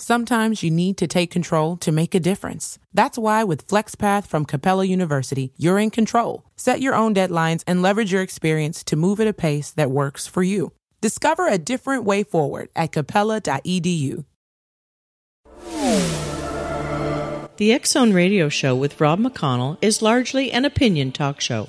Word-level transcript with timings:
Sometimes 0.00 0.62
you 0.62 0.70
need 0.70 0.96
to 0.98 1.08
take 1.08 1.30
control 1.32 1.76
to 1.78 1.90
make 1.90 2.14
a 2.14 2.20
difference. 2.20 2.78
That's 2.94 3.18
why 3.18 3.42
with 3.42 3.66
FlexPath 3.66 4.28
from 4.28 4.44
Capella 4.44 4.84
University, 4.84 5.52
you're 5.56 5.80
in 5.80 5.90
control. 5.90 6.44
Set 6.56 6.80
your 6.80 6.94
own 6.94 7.14
deadlines 7.14 7.64
and 7.66 7.82
leverage 7.82 8.12
your 8.12 8.22
experience 8.22 8.84
to 8.84 8.94
move 8.94 9.18
at 9.18 9.26
a 9.26 9.32
pace 9.32 9.72
that 9.72 9.90
works 9.90 10.28
for 10.28 10.44
you. 10.44 10.72
Discover 11.00 11.48
a 11.48 11.58
different 11.58 12.04
way 12.04 12.22
forward 12.22 12.68
at 12.76 12.92
capella.edu. 12.92 14.24
The 17.56 17.72
X 17.72 17.90
Zone 17.90 18.12
Radio 18.12 18.48
Show 18.48 18.76
with 18.76 19.00
Rob 19.00 19.18
McConnell 19.18 19.78
is 19.82 20.00
largely 20.00 20.52
an 20.52 20.64
opinion 20.64 21.10
talk 21.10 21.40
show. 21.40 21.68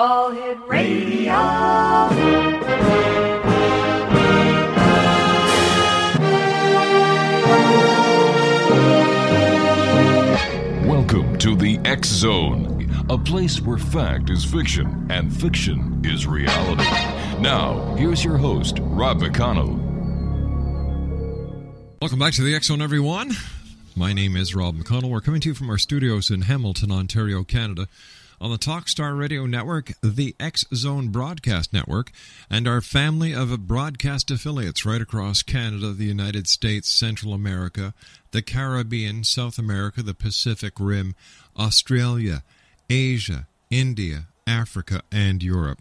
All 0.00 0.30
Hit 0.30 0.58
Radio. 0.66 1.34
Welcome 10.88 11.36
to 11.40 11.54
the 11.54 11.78
X 11.84 12.08
Zone, 12.08 12.90
a 13.10 13.18
place 13.18 13.60
where 13.60 13.76
fact 13.76 14.30
is 14.30 14.42
fiction 14.42 15.06
and 15.10 15.30
fiction 15.38 16.00
is 16.02 16.26
reality. 16.26 16.82
Now, 17.42 17.94
here's 17.96 18.24
your 18.24 18.38
host, 18.38 18.78
Rob 18.80 19.20
McConnell. 19.20 19.78
Welcome 22.00 22.18
back 22.18 22.32
to 22.32 22.42
the 22.42 22.54
X 22.54 22.68
Zone, 22.68 22.80
everyone. 22.80 23.32
My 23.94 24.14
name 24.14 24.34
is 24.34 24.54
Rob 24.54 24.76
McConnell. 24.76 25.10
We're 25.10 25.20
coming 25.20 25.42
to 25.42 25.50
you 25.50 25.54
from 25.54 25.68
our 25.68 25.76
studios 25.76 26.30
in 26.30 26.42
Hamilton, 26.42 26.90
Ontario, 26.90 27.44
Canada 27.44 27.86
on 28.40 28.50
the 28.50 28.56
Talkstar 28.56 29.18
Radio 29.18 29.44
Network, 29.44 29.92
the 30.02 30.34
X 30.40 30.64
Zone 30.74 31.08
Broadcast 31.08 31.70
Network, 31.72 32.10
and 32.48 32.66
our 32.66 32.80
family 32.80 33.34
of 33.34 33.66
broadcast 33.66 34.30
affiliates 34.30 34.86
right 34.86 35.02
across 35.02 35.42
Canada, 35.42 35.92
the 35.92 36.06
United 36.06 36.48
States, 36.48 36.90
Central 36.90 37.34
America, 37.34 37.92
the 38.30 38.40
Caribbean, 38.40 39.24
South 39.24 39.58
America, 39.58 40.02
the 40.02 40.14
Pacific 40.14 40.72
Rim, 40.80 41.14
Australia, 41.58 42.42
Asia, 42.88 43.46
India, 43.68 44.28
Africa, 44.46 45.02
and 45.12 45.42
Europe. 45.42 45.80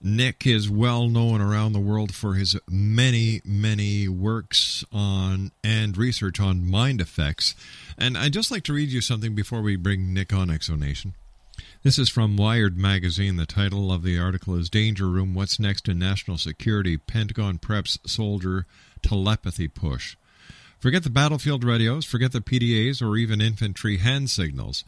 Nick 0.00 0.46
is 0.46 0.70
well 0.70 1.08
known 1.08 1.40
around 1.40 1.72
the 1.72 1.80
world 1.80 2.14
for 2.14 2.34
his 2.34 2.56
many, 2.68 3.40
many 3.44 4.06
works 4.08 4.84
on 4.92 5.50
and 5.64 5.96
research 5.96 6.38
on 6.38 6.70
mind 6.70 7.00
effects. 7.00 7.56
And 7.98 8.16
I'd 8.16 8.32
just 8.32 8.50
like 8.50 8.62
to 8.64 8.72
read 8.72 8.90
you 8.90 9.00
something 9.00 9.34
before 9.34 9.62
we 9.62 9.76
bring 9.76 10.14
Nick 10.14 10.32
on 10.32 10.50
X 10.50 10.66
Zone 10.66 10.80
Nation. 10.80 11.14
This 11.84 11.98
is 11.98 12.08
from 12.08 12.36
Wired 12.36 12.78
magazine. 12.78 13.34
The 13.34 13.44
title 13.44 13.90
of 13.90 14.04
the 14.04 14.16
article 14.16 14.54
is 14.54 14.70
Danger 14.70 15.08
Room 15.08 15.34
What's 15.34 15.58
Next 15.58 15.88
in 15.88 15.98
National 15.98 16.38
Security? 16.38 16.96
Pentagon 16.96 17.58
Preps 17.58 17.98
Soldier 18.08 18.66
Telepathy 19.02 19.66
Push. 19.66 20.16
Forget 20.78 21.02
the 21.02 21.10
battlefield 21.10 21.64
radios, 21.64 22.04
forget 22.04 22.30
the 22.30 22.40
PDAs, 22.40 23.02
or 23.02 23.16
even 23.16 23.40
infantry 23.40 23.96
hand 23.96 24.30
signals. 24.30 24.84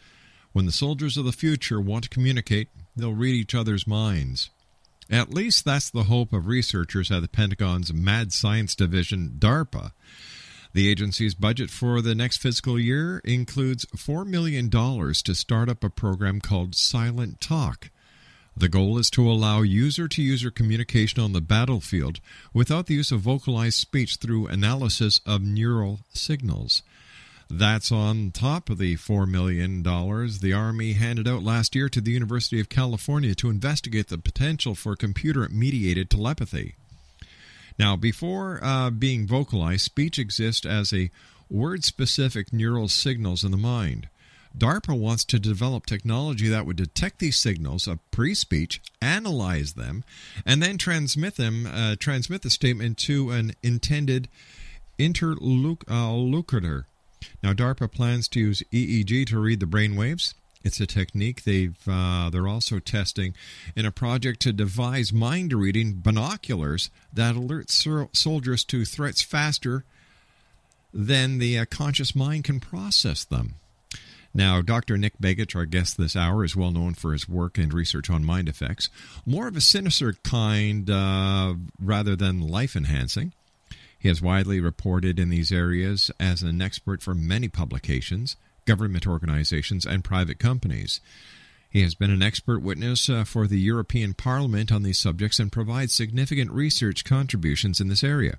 When 0.53 0.66
the 0.66 0.72
soldiers 0.72 1.16
of 1.16 1.25
the 1.25 1.32
future 1.32 1.81
want 1.81 2.05
to 2.05 2.10
communicate, 2.10 2.69
they'll 2.94 3.12
read 3.12 3.34
each 3.34 3.56
other's 3.56 3.88
minds. 3.88 4.50
At 5.11 5.34
least 5.34 5.65
that's 5.65 5.91
the 5.91 6.05
hope 6.05 6.32
of 6.32 6.47
researchers 6.47 7.11
at 7.11 7.22
the 7.22 7.28
Pentagon's 7.28 7.93
Mad 7.93 8.32
Science 8.32 8.76
Division, 8.76 9.34
DARPA. 9.41 9.91
The 10.75 10.89
agency's 10.89 11.37
budget 11.37 11.71
for 11.71 12.03
the 12.03 12.17
next 12.17 12.39
fiscal 12.39 12.81
year 12.81 13.21
includes 13.25 13.87
$4 13.97 14.27
million 14.27 14.69
to 14.69 15.35
start 15.35 15.69
up 15.69 15.85
a 15.85 15.89
program 15.89 16.41
called 16.41 16.75
Silent 16.75 17.41
Talk. 17.41 17.91
The 18.57 18.69
goal 18.69 18.99
is 18.99 19.09
to 19.11 19.31
allow 19.31 19.62
user 19.62 20.09
to 20.09 20.21
user 20.21 20.51
communication 20.51 21.23
on 21.23 21.33
the 21.33 21.41
battlefield 21.41 22.19
without 22.53 22.87
the 22.87 22.95
use 22.95 23.12
of 23.12 23.21
vocalized 23.21 23.79
speech 23.79 24.17
through 24.17 24.49
analysis 24.49 25.21
of 25.25 25.43
neural 25.43 26.01
signals. 26.12 26.83
That's 27.49 27.93
on 27.93 28.33
top 28.33 28.69
of 28.69 28.79
the 28.79 28.97
$4 28.97 29.29
million 29.29 29.85
the 29.85 30.53
Army 30.53 30.95
handed 30.95 31.29
out 31.29 31.45
last 31.45 31.77
year 31.77 31.89
to 31.89 32.01
the 32.01 32.11
University 32.11 32.59
of 32.59 32.69
California 32.69 33.37
to 33.37 33.49
investigate 33.49 34.09
the 34.09 34.19
potential 34.19 34.75
for 34.75 34.97
computer 34.97 35.49
mediated 35.49 36.11
telepathy. 36.11 36.75
Now, 37.79 37.97
before 37.97 38.61
uh, 38.62 38.91
being 38.91 39.27
vocalized, 39.27 39.83
speech 39.83 40.19
exists 40.19 40.65
as 40.65 40.93
a 40.93 41.11
word 41.51 41.85
specific 41.85 42.53
neural 42.53 42.89
signals 42.89 43.45
in 43.45 43.51
the 43.51 43.57
mind. 43.57 44.09
DARPA 44.57 44.97
wants 44.97 45.25
to 45.25 45.41
develop 45.41 45.85
technology 45.85 46.47
that 46.49 46.65
would 46.65 46.77
detect 46.77 47.19
these 47.19 47.37
signals 47.37 47.89
of 47.89 47.99
pre-speech, 48.12 48.81
analyze 49.03 49.73
them, 49.73 50.05
and 50.47 50.62
then 50.62 50.79
transmit 50.79 51.35
them, 51.35 51.67
uh, 51.67 51.97
transmit 51.99 52.43
the 52.43 52.51
statement 52.51 52.97
to 52.99 53.31
an 53.31 53.55
intended 53.65 54.29
interlocutor. 54.97 56.87
Now, 57.43 57.53
DARPA 57.53 57.91
plans 57.91 58.29
to 58.29 58.41
use 58.41 58.62
EEG 58.73 59.27
to 59.27 59.39
read 59.41 59.59
the 59.59 59.67
brain 59.67 59.97
waves. 59.97 60.35
It's 60.65 60.81
a 60.81 60.87
technique 60.87 61.45
they've 61.45 61.77
uh, 61.87 62.31
they're 62.31 62.49
also 62.49 62.79
testing 62.79 63.35
in 63.77 63.85
a 63.85 63.93
project 63.93 64.41
to 64.41 64.53
devise 64.53 65.13
mind 65.13 65.53
reading 65.53 66.01
binoculars 66.03 66.91
that 67.13 67.37
alert 67.37 67.71
soldiers 67.71 68.65
to 68.65 68.85
threats 68.87 69.23
faster 69.23 69.85
than 70.93 71.39
the 71.39 71.59
uh, 71.59 71.67
conscious 71.67 72.17
mind 72.17 72.45
can 72.45 72.61
process 72.61 73.25
them. 73.25 73.57
Now, 74.37 74.63
Dr. 74.63 74.97
Nick 74.97 75.19
Begich, 75.19 75.55
our 75.55 75.67
guest 75.67 75.97
this 75.97 76.17
hour, 76.17 76.43
is 76.45 76.57
well 76.57 76.73
known 76.73 76.95
for 76.95 77.13
his 77.13 77.29
work 77.29 77.57
and 77.59 77.73
research 77.73 78.11
on 78.11 78.25
mind 78.25 78.49
effects, 78.49 78.89
more 79.25 79.47
of 79.47 79.57
a 79.57 79.61
sinister 79.61 80.15
kind 80.25 80.91
uh, 80.91 81.55
rather 81.81 82.17
than 82.17 82.41
life 82.41 82.75
enhancing. 82.75 83.33
He 83.97 84.09
has 84.09 84.21
widely 84.21 84.61
reported 84.61 85.19
in 85.19 85.31
these 85.31 85.53
areas 85.53 86.11
as 86.19 86.43
an 86.43 86.61
expert 86.61 87.01
for 87.01 87.15
many 87.15 87.49
publications 87.49 88.37
government 88.65 89.07
organizations, 89.07 89.85
and 89.85 90.05
private 90.05 90.39
companies. 90.39 91.01
He 91.69 91.83
has 91.83 91.95
been 91.95 92.11
an 92.11 92.23
expert 92.23 92.61
witness 92.61 93.11
uh, 93.11 93.25
for 93.25 93.47
the 93.47 93.59
European 93.59 94.15
Parliament 94.15 94.71
on 94.71 94.85
these 94.85 94.99
subjects 94.99 95.41
and 95.41 95.51
provides 95.51 95.93
significant 95.93 96.53
research 96.53 97.05
contributions 97.05 97.81
in 97.81 97.89
this 97.89 98.05
area. 98.05 98.39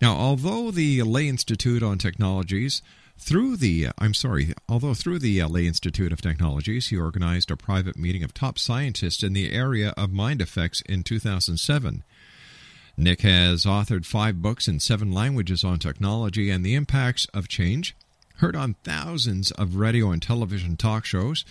Now, 0.00 0.14
although 0.14 0.70
the 0.70 1.02
Lay 1.02 1.28
Institute 1.28 1.82
on 1.82 1.98
Technologies 1.98 2.80
through 3.18 3.56
the 3.56 3.88
I'm 3.98 4.14
sorry, 4.14 4.54
although 4.68 4.94
through 4.94 5.20
the 5.20 5.42
Lay 5.44 5.66
Institute 5.66 6.12
of 6.12 6.20
Technologies, 6.20 6.88
he 6.88 6.96
organized 6.96 7.50
a 7.50 7.56
private 7.56 7.96
meeting 7.96 8.22
of 8.22 8.34
top 8.34 8.58
scientists 8.58 9.22
in 9.22 9.32
the 9.32 9.52
area 9.52 9.94
of 9.96 10.12
mind 10.12 10.40
effects 10.40 10.80
in 10.82 11.02
2007. 11.02 12.02
Nick 12.96 13.22
has 13.22 13.64
authored 13.64 14.06
five 14.06 14.40
books 14.40 14.68
in 14.68 14.78
seven 14.78 15.12
languages 15.12 15.64
on 15.64 15.78
technology 15.78 16.50
and 16.50 16.64
the 16.64 16.74
impacts 16.74 17.26
of 17.34 17.48
change, 17.48 17.96
heard 18.36 18.56
on 18.56 18.74
thousands 18.84 19.50
of 19.52 19.76
radio 19.76 20.10
and 20.10 20.20
television 20.20 20.76
talk 20.76 21.04
shows, 21.04 21.44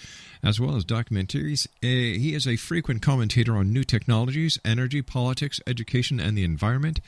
as 0.44 0.60
well 0.60 0.76
as 0.76 0.86
documentaries. 0.86 1.68
Uh, 1.82 2.18
he 2.20 2.34
is 2.34 2.48
a 2.48 2.56
frequent 2.56 3.02
commentator 3.02 3.56
on 3.56 3.72
new 3.72 3.84
technologies, 3.84 4.60
energy, 4.66 5.02
politics, 5.02 5.60
education, 5.66 6.20
and 6.20 6.38
the 6.38 6.44
environment. 6.44 7.00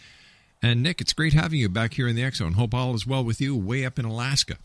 And 0.62 0.82
Nick, 0.82 1.02
it's 1.02 1.14
great 1.14 1.34
having 1.34 1.60
you 1.60 1.70
back 1.70 1.94
here 1.94 2.08
in 2.08 2.16
the 2.16 2.32
Zone. 2.32 2.54
Hope 2.54 2.74
all 2.74 2.96
is 2.96 3.06
well 3.06 3.24
with 3.24 3.42
you 3.42 3.56
way 3.56 3.86
up 3.86 4.00
in 4.00 4.06
Alaska. 4.06 4.56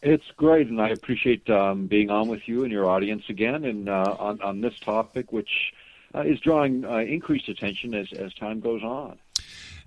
It's 0.00 0.30
great, 0.36 0.68
and 0.68 0.80
I 0.80 0.90
appreciate 0.90 1.50
um, 1.50 1.88
being 1.88 2.08
on 2.08 2.28
with 2.28 2.46
you 2.46 2.62
and 2.62 2.72
your 2.72 2.88
audience 2.88 3.24
again, 3.28 3.64
and 3.64 3.88
uh, 3.88 4.16
on 4.18 4.40
on 4.40 4.60
this 4.60 4.78
topic, 4.78 5.32
which 5.32 5.72
uh, 6.14 6.20
is 6.20 6.38
drawing 6.38 6.84
uh, 6.84 6.98
increased 6.98 7.48
attention 7.48 7.94
as 7.94 8.12
as 8.12 8.32
time 8.34 8.60
goes 8.60 8.82
on. 8.84 9.18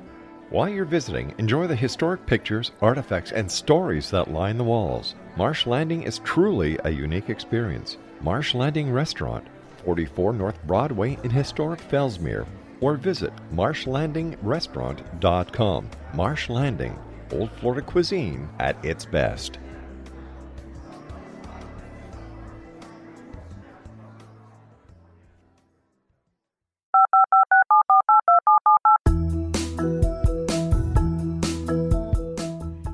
While 0.49 0.71
you're 0.71 0.87
visiting, 0.87 1.35
enjoy 1.37 1.67
the 1.67 1.77
historic 1.77 2.25
pictures, 2.25 2.71
artifacts, 2.81 3.33
and 3.33 3.53
stories 3.53 4.11
that 4.13 4.31
line 4.31 4.57
the 4.57 4.65
walls. 4.65 5.15
Marsh 5.37 5.67
Landing 5.67 6.05
is 6.05 6.21
truly 6.21 6.79
a 6.85 6.91
unique 6.91 7.29
experience. 7.29 7.99
Marsh 8.23 8.55
Landing 8.55 8.91
Restaurant, 8.91 9.47
44 9.85 10.33
North 10.33 10.59
Broadway 10.67 11.19
in 11.23 11.29
historic 11.29 11.81
Fellsmere, 11.81 12.47
or 12.81 12.97
visit 12.97 13.35
marshlandingrestaurant.com. 13.55 15.91
Marsh 16.15 16.49
Landing, 16.49 16.99
Old 17.33 17.51
Florida 17.53 17.83
cuisine 17.83 18.49
at 18.59 18.83
its 18.85 19.05
best. 19.05 19.59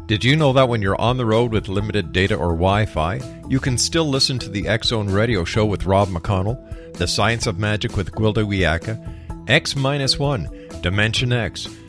Did 0.08 0.24
you 0.24 0.36
know 0.36 0.54
that 0.54 0.70
when 0.70 0.80
you're 0.80 0.98
on 0.98 1.18
the 1.18 1.26
road 1.26 1.52
with 1.52 1.68
limited 1.68 2.14
data 2.14 2.34
or 2.34 2.52
Wi 2.52 2.86
Fi, 2.86 3.20
you 3.50 3.60
can 3.60 3.76
still 3.76 4.08
listen 4.08 4.38
to 4.38 4.48
the 4.48 4.66
Zone 4.82 5.10
radio 5.10 5.44
show 5.44 5.66
with 5.66 5.84
Rob 5.84 6.08
McConnell, 6.08 6.94
The 6.94 7.06
Science 7.06 7.46
of 7.46 7.58
Magic 7.58 7.94
with 7.94 8.12
Gwilda 8.12 8.42
Wiyaka, 8.42 9.50
X 9.50 9.76
1, 9.76 10.68
Dimension 10.80 11.30
X, 11.30 11.68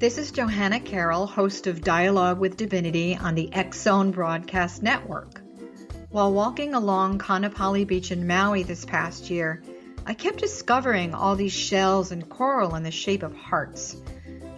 This 0.00 0.16
is 0.16 0.32
Johanna 0.32 0.80
Carroll, 0.80 1.26
host 1.26 1.66
of 1.66 1.82
Dialogue 1.82 2.38
with 2.38 2.56
Divinity 2.56 3.18
on 3.20 3.34
the 3.34 3.52
Zone 3.74 4.12
Broadcast 4.12 4.82
Network. 4.82 5.42
While 6.08 6.32
walking 6.32 6.72
along 6.72 7.18
Kaanapali 7.18 7.86
Beach 7.86 8.10
in 8.10 8.26
Maui 8.26 8.62
this 8.62 8.86
past 8.86 9.28
year, 9.28 9.62
I 10.06 10.14
kept 10.14 10.38
discovering 10.38 11.12
all 11.12 11.36
these 11.36 11.52
shells 11.52 12.12
and 12.12 12.26
coral 12.30 12.76
in 12.76 12.82
the 12.82 12.90
shape 12.90 13.22
of 13.22 13.36
hearts. 13.36 13.94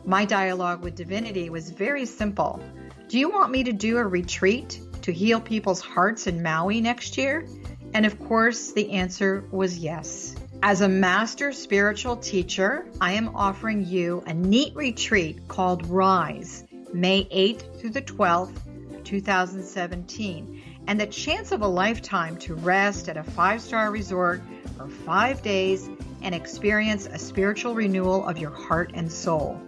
My 0.05 0.27
dialogue 0.27 0.85
with 0.85 0.95
Divinity 0.95 1.51
was 1.51 1.71
very 1.71 2.07
simple. 2.07 2.63
Do 3.09 3.19
you 3.19 3.29
want 3.29 3.51
me 3.51 3.65
to 3.65 3.73
do 3.73 3.99
a 3.99 4.07
retreat 4.07 4.81
to 5.03 5.13
heal 5.13 5.41
people's 5.41 5.81
hearts 5.81 6.29
in 6.29 6.45
Maui 6.45 6.81
next 6.81 7.19
year? 7.19 7.49
And 7.95 8.07
of 8.07 8.21
course, 8.21 8.71
the 8.71 8.93
answer 8.93 9.43
was 9.51 9.77
yes. 9.77 10.37
As 10.65 10.81
a 10.81 10.89
master 10.89 11.53
spiritual 11.53 12.17
teacher, 12.19 12.87
I 13.01 13.15
am 13.15 13.35
offering 13.35 13.85
you 13.85 14.23
a 14.29 14.33
neat 14.33 14.77
retreat 14.77 15.49
called 15.49 15.85
Rise, 15.89 16.63
May 16.95 17.25
8th 17.25 17.81
through 17.81 17.91
the 17.91 18.01
12th, 18.01 18.57
2017, 19.03 20.63
and 20.87 21.01
the 21.01 21.07
chance 21.07 21.51
of 21.51 21.63
a 21.63 21.67
lifetime 21.67 22.37
to 22.37 22.55
rest 22.55 23.09
at 23.09 23.17
a 23.17 23.25
five 23.25 23.61
star 23.61 23.91
resort 23.91 24.41
for 24.77 24.87
five 24.87 25.43
days 25.43 25.91
and 26.23 26.33
experience 26.33 27.07
a 27.07 27.19
spiritual 27.19 27.75
renewal 27.75 28.25
of 28.25 28.39
your 28.39 28.55
heart 28.55 28.93
and 28.95 29.11
soul. 29.11 29.61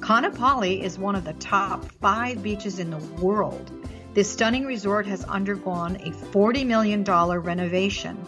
Kaanapali 0.00 0.82
is 0.82 0.98
one 0.98 1.16
of 1.16 1.24
the 1.24 1.32
top 1.32 1.82
five 2.02 2.42
beaches 2.42 2.78
in 2.78 2.90
the 2.90 2.98
world. 3.22 3.70
This 4.12 4.30
stunning 4.30 4.66
resort 4.66 5.06
has 5.06 5.24
undergone 5.24 5.96
a 5.96 6.10
$40 6.10 6.66
million 6.66 7.04
renovation. 7.04 8.22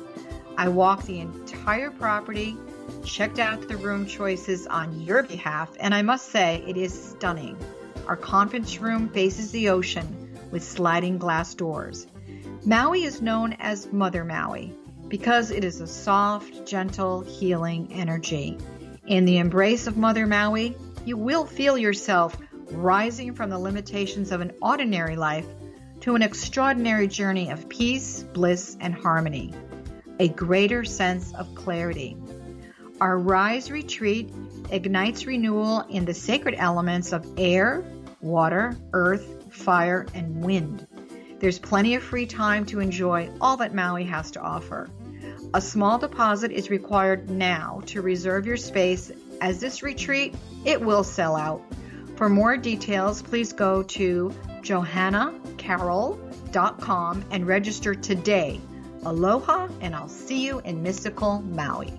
I 0.57 0.67
walked 0.67 1.07
the 1.07 1.21
entire 1.69 1.91
property, 1.91 2.57
checked 3.05 3.39
out 3.39 3.69
the 3.69 3.77
room 3.77 4.07
choices 4.07 4.67
on 4.67 5.03
your 5.03 5.23
behalf, 5.23 5.69
and 5.79 5.95
I 5.95 6.01
must 6.01 6.31
say 6.31 6.65
it 6.67 6.79
is 6.79 7.11
stunning. 7.11 7.59
Our 8.07 8.17
conference 8.17 8.79
room 8.79 9.11
faces 9.11 9.51
the 9.51 9.69
ocean 9.69 10.35
with 10.51 10.65
sliding 10.65 11.19
glass 11.19 11.53
doors. 11.53 12.07
Maui 12.65 13.05
is 13.05 13.21
known 13.21 13.53
as 13.59 13.93
Mother 13.93 14.25
Maui 14.25 14.73
because 15.09 15.51
it 15.51 15.63
is 15.63 15.83
a 15.83 15.87
soft, 15.87 16.67
gentle, 16.67 17.21
healing 17.21 17.93
energy. 17.93 18.57
In 19.07 19.27
the 19.27 19.37
embrace 19.37 19.87
of 19.87 19.99
Mother 19.99 20.27
Maui, 20.27 20.75
you 21.05 21.19
will 21.19 21.45
feel 21.45 21.77
yourself 21.77 22.35
rising 22.71 23.35
from 23.35 23.51
the 23.51 23.59
limitations 23.59 24.33
of 24.33 24.41
an 24.41 24.53
ordinary 24.63 25.17
life 25.17 25.47
to 26.01 26.15
an 26.15 26.23
extraordinary 26.23 27.09
journey 27.09 27.51
of 27.51 27.69
peace, 27.69 28.23
bliss, 28.23 28.79
and 28.81 28.95
harmony 28.95 29.53
a 30.19 30.29
greater 30.29 30.85
sense 30.85 31.33
of 31.35 31.55
clarity. 31.55 32.17
Our 33.01 33.19
Rise 33.19 33.71
retreat 33.71 34.31
ignites 34.71 35.27
renewal 35.27 35.81
in 35.89 36.05
the 36.05 36.13
sacred 36.15 36.57
elements 36.59 37.13
of 37.13 37.25
air, 37.39 37.85
water, 38.21 38.77
earth, 38.93 39.55
fire, 39.55 40.05
and 40.15 40.45
wind. 40.45 40.87
There's 41.39 41.61
plenty 41.61 41.95
of 41.95 42.03
free 42.03 42.27
time 42.27 42.67
to 42.67 42.81
enjoy 42.81 43.31
all 43.41 43.57
that 43.59 43.73
Maui 43.75 44.03
has 44.05 44.33
to 44.33 44.41
offer. 44.41 44.91
A 45.55 45.61
small 45.61 45.99
deposit 45.99 46.51
is 46.51 46.71
required 46.71 47.31
now 47.31 47.81
to 47.87 48.03
reserve 48.03 48.45
your 48.45 48.57
space 48.57 49.13
as 49.41 49.61
this 49.61 49.85
retreat 49.85 50.35
it 50.65 50.81
will 50.81 51.05
sell 51.05 51.37
out. 51.37 51.63
For 52.17 52.29
more 52.29 52.57
details, 52.57 53.23
please 53.23 53.53
go 53.53 53.85
to 53.85 54.35
johannacarroll.com 54.63 57.25
and 57.31 57.47
register 57.47 57.95
today 57.95 58.61
Aloha, 59.05 59.69
and 59.81 59.95
I'll 59.95 60.09
see 60.09 60.45
you 60.45 60.61
in 60.61 60.83
mystical 60.83 61.43
Maui. 61.43 61.93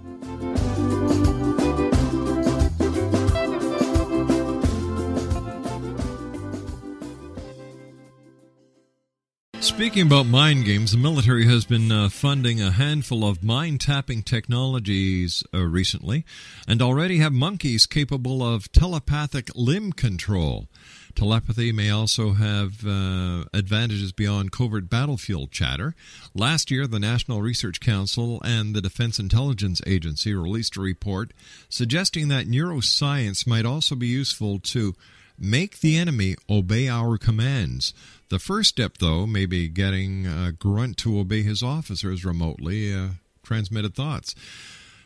Speaking 9.79 10.07
about 10.07 10.25
mind 10.25 10.65
games, 10.65 10.91
the 10.91 10.97
military 10.97 11.45
has 11.45 11.63
been 11.63 11.89
uh, 11.89 12.09
funding 12.09 12.61
a 12.61 12.71
handful 12.71 13.23
of 13.23 13.41
mind 13.41 13.79
tapping 13.79 14.23
technologies 14.23 15.41
uh, 15.53 15.59
recently 15.59 16.25
and 16.67 16.81
already 16.81 17.19
have 17.19 17.31
monkeys 17.31 17.85
capable 17.85 18.43
of 18.43 18.69
telepathic 18.73 19.49
limb 19.55 19.93
control. 19.93 20.67
Telepathy 21.15 21.71
may 21.71 21.89
also 21.89 22.33
have 22.33 22.85
uh, 22.85 23.45
advantages 23.53 24.11
beyond 24.11 24.51
covert 24.51 24.89
battlefield 24.89 25.51
chatter. 25.51 25.95
Last 26.33 26.71
year, 26.71 26.87
the 26.87 26.99
National 26.99 27.41
Research 27.41 27.79
Council 27.79 28.41
and 28.43 28.75
the 28.75 28.81
Defense 28.81 29.19
Intelligence 29.19 29.81
Agency 29.85 30.33
released 30.33 30.77
a 30.77 30.81
report 30.81 31.33
suggesting 31.67 32.27
that 32.29 32.47
neuroscience 32.47 33.45
might 33.45 33.65
also 33.65 33.95
be 33.95 34.07
useful 34.07 34.59
to 34.59 34.95
make 35.37 35.79
the 35.79 35.97
enemy 35.97 36.35
obey 36.49 36.87
our 36.87 37.17
commands. 37.17 37.93
The 38.29 38.39
first 38.39 38.69
step, 38.69 38.97
though, 38.99 39.25
may 39.25 39.45
be 39.45 39.67
getting 39.67 40.27
a 40.27 40.51
grunt 40.51 40.97
to 40.97 41.19
obey 41.19 41.43
his 41.43 41.63
officers 41.63 42.23
remotely, 42.25 42.93
uh, 42.93 43.09
transmitted 43.43 43.95
thoughts. 43.95 44.35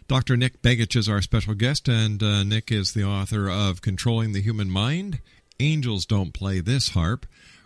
Dr. 0.07 0.35
Nick 0.35 0.61
Begich 0.61 0.97
is 0.97 1.07
our 1.07 1.21
special 1.21 1.53
guest, 1.53 1.87
and 1.87 2.21
uh, 2.21 2.43
Nick 2.43 2.71
is 2.71 2.93
the 2.93 3.05
author 3.05 3.49
of 3.49 3.81
Controlling 3.81 4.33
the 4.33 4.41
Human 4.41 4.69
Mind, 4.69 5.19
Angels 5.59 6.05
Don't 6.05 6.33
Play 6.33 6.59
This 6.59 6.89
HAARP, 6.89 7.23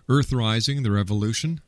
Earth 0.10 0.32
Rising, 0.32 0.84
The 0.84 0.92
Revolution, 0.92 1.60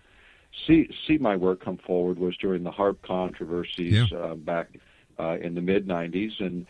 see 0.67 0.89
see 1.07 1.17
my 1.17 1.35
work 1.35 1.63
come 1.63 1.77
forward 1.77 2.19
was 2.19 2.35
during 2.37 2.63
the 2.63 2.71
HAARP 2.71 3.01
controversies 3.01 4.11
yeah. 4.11 4.17
uh, 4.17 4.35
back 4.35 4.69
uh, 5.19 5.37
in 5.41 5.55
the 5.55 5.61
mid 5.61 5.87
'90s 5.87 6.39
and 6.39 6.65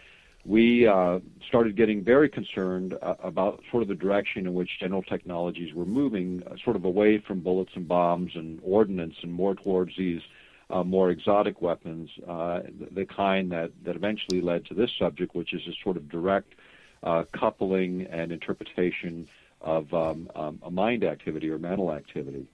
we 0.45 0.85
uh, 0.87 1.19
started 1.47 1.75
getting 1.75 2.03
very 2.03 2.27
concerned 2.27 2.97
uh, 3.01 3.15
about 3.23 3.63
sort 3.71 3.81
of 3.81 3.89
the 3.89 3.95
direction 3.95 4.45
in 4.45 4.53
which 4.53 4.79
general 4.79 5.01
technologies 5.01 5.73
were 5.73 5.85
moving, 5.85 6.43
uh, 6.45 6.55
sort 6.63 6.75
of 6.75 6.83
away 6.83 7.17
from 7.17 7.39
bullets 7.39 7.71
and 7.75 7.87
bombs 7.87 8.33
and 8.35 8.59
ordnance 8.61 9.15
and 9.21 9.31
more 9.31 9.55
towards 9.55 9.95
these 9.95 10.21
uh, 10.69 10.83
more 10.83 11.11
exotic 11.11 11.61
weapons, 11.61 12.09
uh, 12.27 12.61
the, 12.79 12.87
the, 12.91 13.05
kind 13.05 13.51
that, 13.51 13.71
that 13.83 13.95
eventually 13.95 14.41
led 14.41 14.65
to 14.65 14.73
this 14.73 14.91
subject, 14.97 15.35
which 15.35 15.53
is 15.53 15.61
a 15.67 15.73
sort 15.83 15.97
of 15.97 16.09
direct 16.09 16.55
uh, 17.03 17.23
coupling 17.31 18.07
and 18.09 18.31
interpretation 18.31 19.27
of 19.63 19.93
um, 19.93 20.29
um, 20.35 20.59
a 20.63 20.69
mind 20.69 21.03
activity 21.03 21.49
or 21.49 21.57
mental 21.57 21.91
activity. 21.91 22.47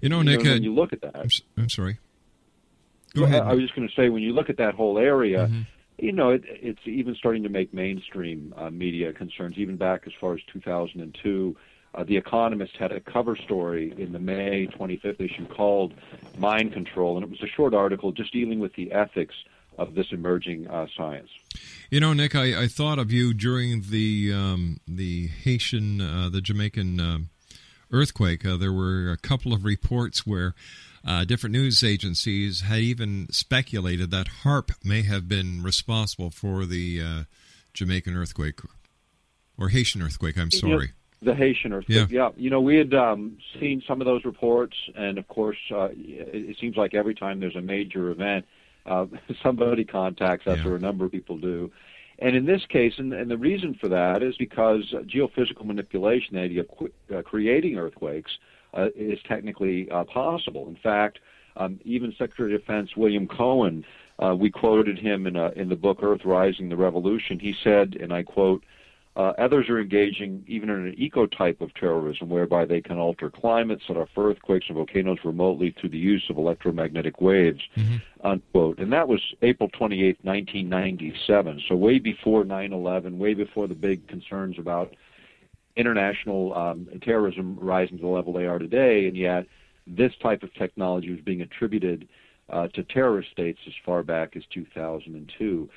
You 0.00 0.08
know, 0.08 0.22
Nick, 0.22 0.42
know, 0.42 0.52
when 0.52 0.62
you 0.62 0.74
look 0.74 0.92
at 0.92 1.00
that, 1.02 1.16
I'm, 1.16 1.28
I'm 1.56 1.68
sorry. 1.68 1.98
Go 3.14 3.24
ahead. 3.24 3.42
I 3.42 3.54
was 3.54 3.62
just 3.62 3.74
going 3.74 3.88
to 3.88 3.94
say, 3.94 4.10
when 4.10 4.22
you 4.22 4.32
look 4.32 4.50
at 4.50 4.58
that 4.58 4.74
whole 4.74 4.98
area, 4.98 5.46
mm-hmm 5.46 5.62
you 5.98 6.12
know, 6.12 6.30
it, 6.30 6.42
it's 6.46 6.80
even 6.86 7.14
starting 7.16 7.42
to 7.42 7.48
make 7.48 7.74
mainstream 7.74 8.54
uh, 8.56 8.70
media 8.70 9.12
concerns. 9.12 9.58
Even 9.58 9.76
back 9.76 10.04
as 10.06 10.12
far 10.20 10.34
as 10.34 10.40
2002, 10.52 11.56
uh, 11.94 12.04
The 12.04 12.16
Economist 12.16 12.76
had 12.76 12.92
a 12.92 13.00
cover 13.00 13.36
story 13.36 13.92
in 13.98 14.12
the 14.12 14.18
May 14.18 14.68
25th 14.68 15.20
issue 15.20 15.46
called 15.46 15.94
"Mind 16.38 16.72
Control," 16.72 17.16
and 17.16 17.24
it 17.24 17.30
was 17.30 17.42
a 17.42 17.48
short 17.48 17.74
article 17.74 18.12
just 18.12 18.32
dealing 18.32 18.60
with 18.60 18.74
the 18.74 18.92
ethics 18.92 19.34
of 19.78 19.94
this 19.94 20.06
emerging 20.10 20.66
uh, 20.66 20.86
science. 20.96 21.28
You 21.90 22.00
know, 22.00 22.12
Nick, 22.12 22.34
I, 22.34 22.64
I, 22.64 22.66
thought 22.66 22.98
of 22.98 23.10
you 23.10 23.32
during 23.32 23.84
the 23.88 24.32
um, 24.34 24.80
the 24.86 25.28
Haitian, 25.28 26.00
uh, 26.00 26.28
the 26.28 26.40
Jamaican 26.40 27.00
um, 27.00 27.28
earthquake. 27.90 28.44
Uh, 28.44 28.56
there 28.56 28.72
were 28.72 29.10
a 29.10 29.16
couple 29.16 29.54
of 29.54 29.64
reports 29.64 30.26
where 30.26 30.54
uh, 31.06 31.24
different 31.24 31.52
news 31.52 31.82
agencies 31.82 32.62
had 32.62 32.80
even 32.80 33.28
speculated 33.30 34.10
that 34.10 34.26
HAARP 34.42 34.72
may 34.84 35.02
have 35.02 35.28
been 35.28 35.62
responsible 35.62 36.30
for 36.30 36.66
the 36.66 37.00
uh, 37.00 37.22
Jamaican 37.72 38.16
earthquake 38.16 38.60
or 39.56 39.68
Haitian 39.68 40.02
earthquake. 40.02 40.36
I'm 40.36 40.50
sorry. 40.50 40.92
the 41.22 41.34
Haitian 41.34 41.72
earthquake. 41.72 42.10
Yeah. 42.10 42.28
yeah. 42.28 42.30
You 42.36 42.50
know, 42.50 42.60
we 42.60 42.76
had 42.76 42.92
um, 42.94 43.38
seen 43.58 43.82
some 43.86 44.00
of 44.00 44.06
those 44.06 44.24
reports, 44.24 44.76
and 44.94 45.18
of 45.18 45.26
course, 45.28 45.58
uh, 45.70 45.88
it, 45.92 46.50
it, 46.50 46.56
seems 46.60 46.76
like 46.76 46.94
every 46.94 47.14
time 47.14 47.40
there's 47.40 47.56
a 47.56 47.62
major 47.62 48.10
event, 48.10 48.44
uh, 48.88 49.06
somebody 49.42 49.84
contacts 49.84 50.46
us, 50.46 50.58
yeah. 50.64 50.70
or 50.70 50.76
a 50.76 50.80
number 50.80 51.04
of 51.04 51.12
people 51.12 51.38
do. 51.38 51.70
And 52.20 52.34
in 52.34 52.44
this 52.44 52.62
case, 52.68 52.94
and, 52.98 53.12
and 53.12 53.30
the 53.30 53.36
reason 53.36 53.76
for 53.80 53.88
that 53.88 54.22
is 54.22 54.36
because 54.38 54.82
geophysical 55.06 55.64
manipulation, 55.64 56.34
the 56.34 56.40
idea 56.40 56.60
of 56.62 56.68
qu- 56.68 56.92
uh, 57.14 57.22
creating 57.22 57.76
earthquakes, 57.76 58.30
uh, 58.74 58.88
is 58.96 59.18
technically 59.28 59.88
uh, 59.90 60.04
possible. 60.04 60.66
In 60.68 60.76
fact, 60.82 61.20
um, 61.56 61.78
even 61.84 62.12
Secretary 62.18 62.54
of 62.54 62.60
Defense 62.60 62.90
William 62.96 63.26
Cohen, 63.26 63.84
uh, 64.18 64.34
we 64.34 64.50
quoted 64.50 64.98
him 64.98 65.26
in, 65.26 65.36
a, 65.36 65.50
in 65.50 65.68
the 65.68 65.76
book 65.76 65.98
Earth 66.02 66.24
Rising, 66.24 66.68
the 66.68 66.76
Revolution. 66.76 67.38
He 67.38 67.54
said, 67.62 67.96
and 68.00 68.12
I 68.12 68.24
quote, 68.24 68.64
uh, 69.18 69.32
others 69.36 69.68
are 69.68 69.80
engaging 69.80 70.44
even 70.46 70.70
in 70.70 70.86
an 70.86 70.94
eco 70.96 71.26
type 71.26 71.60
of 71.60 71.74
terrorism 71.74 72.28
whereby 72.28 72.64
they 72.64 72.80
can 72.80 72.98
alter 72.98 73.28
climates, 73.28 73.82
set 73.88 73.96
off 73.96 74.08
earthquakes 74.16 74.66
and 74.68 74.76
volcanoes 74.76 75.18
remotely 75.24 75.74
through 75.78 75.88
the 75.88 75.98
use 75.98 76.24
of 76.30 76.38
electromagnetic 76.38 77.20
waves, 77.20 77.60
mm-hmm. 77.76 77.96
unquote. 78.24 78.78
And 78.78 78.92
that 78.92 79.08
was 79.08 79.20
April 79.42 79.68
28, 79.76 80.18
1997. 80.22 81.62
So 81.68 81.74
way 81.74 81.98
before 81.98 82.44
9-11, 82.44 83.18
way 83.18 83.34
before 83.34 83.66
the 83.66 83.74
big 83.74 84.06
concerns 84.06 84.56
about 84.56 84.94
international 85.74 86.54
um, 86.56 86.86
terrorism 87.02 87.58
rising 87.60 87.96
to 87.96 88.02
the 88.02 88.08
level 88.08 88.32
they 88.32 88.46
are 88.46 88.60
today, 88.60 89.08
and 89.08 89.16
yet 89.16 89.46
this 89.84 90.12
type 90.22 90.44
of 90.44 90.54
technology 90.54 91.10
was 91.10 91.20
being 91.22 91.40
attributed 91.40 92.06
uh, 92.50 92.68
to 92.68 92.84
terrorist 92.84 93.32
states 93.32 93.58
as 93.66 93.72
far 93.84 94.04
back 94.04 94.36
as 94.36 94.44
2002. 94.54 95.68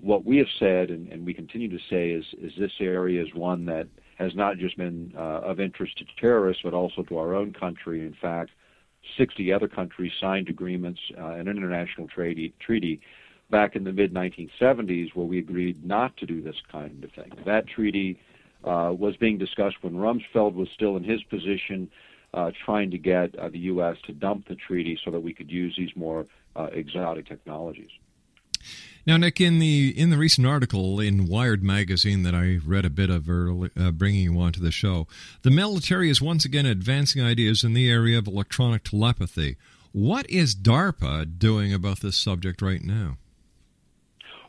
What 0.00 0.24
we 0.24 0.36
have 0.38 0.48
said, 0.58 0.90
and, 0.90 1.08
and 1.12 1.26
we 1.26 1.34
continue 1.34 1.68
to 1.68 1.78
say, 1.90 2.10
is, 2.10 2.24
is 2.40 2.52
this 2.58 2.72
area 2.80 3.22
is 3.22 3.34
one 3.34 3.66
that 3.66 3.88
has 4.16 4.34
not 4.34 4.58
just 4.58 4.76
been 4.76 5.12
uh, 5.16 5.40
of 5.40 5.60
interest 5.60 5.98
to 5.98 6.04
terrorists, 6.20 6.62
but 6.62 6.74
also 6.74 7.02
to 7.02 7.18
our 7.18 7.34
own 7.34 7.52
country. 7.52 8.00
In 8.00 8.14
fact, 8.20 8.50
60 9.16 9.52
other 9.52 9.68
countries 9.68 10.12
signed 10.20 10.48
agreements, 10.48 11.00
uh, 11.16 11.30
an 11.30 11.48
international 11.48 12.08
treaty, 12.08 12.54
treaty 12.60 13.00
back 13.50 13.76
in 13.76 13.84
the 13.84 13.92
mid 13.92 14.12
1970s 14.12 15.14
where 15.14 15.26
we 15.26 15.38
agreed 15.38 15.84
not 15.84 16.16
to 16.18 16.26
do 16.26 16.42
this 16.42 16.56
kind 16.70 17.02
of 17.04 17.12
thing. 17.12 17.32
That 17.44 17.66
treaty 17.66 18.20
uh, 18.64 18.92
was 18.96 19.16
being 19.16 19.38
discussed 19.38 19.76
when 19.82 19.94
Rumsfeld 19.94 20.54
was 20.54 20.68
still 20.74 20.96
in 20.96 21.04
his 21.04 21.22
position, 21.24 21.90
uh, 22.34 22.50
trying 22.64 22.90
to 22.90 22.98
get 22.98 23.34
uh, 23.38 23.48
the 23.48 23.58
U.S. 23.60 23.96
to 24.06 24.12
dump 24.12 24.48
the 24.48 24.56
treaty 24.56 24.98
so 25.02 25.10
that 25.10 25.20
we 25.20 25.32
could 25.32 25.50
use 25.50 25.74
these 25.76 25.94
more 25.96 26.26
uh, 26.56 26.68
exotic 26.72 27.26
technologies. 27.26 27.90
Now, 29.08 29.16
Nick, 29.16 29.40
in 29.40 29.58
the 29.58 29.94
in 29.96 30.10
the 30.10 30.18
recent 30.18 30.46
article 30.46 31.00
in 31.00 31.28
Wired 31.28 31.62
magazine 31.62 32.24
that 32.24 32.34
I 32.34 32.58
read 32.62 32.84
a 32.84 32.90
bit 32.90 33.08
of 33.08 33.30
early, 33.30 33.70
uh, 33.74 33.90
bringing 33.90 34.24
you 34.24 34.38
onto 34.38 34.60
the 34.60 34.70
show, 34.70 35.06
the 35.40 35.50
military 35.50 36.10
is 36.10 36.20
once 36.20 36.44
again 36.44 36.66
advancing 36.66 37.22
ideas 37.22 37.64
in 37.64 37.72
the 37.72 37.90
area 37.90 38.18
of 38.18 38.26
electronic 38.26 38.84
telepathy. 38.84 39.56
What 39.92 40.28
is 40.28 40.54
DARPA 40.54 41.38
doing 41.38 41.72
about 41.72 42.00
this 42.00 42.18
subject 42.18 42.60
right 42.60 42.82
now? 42.82 43.16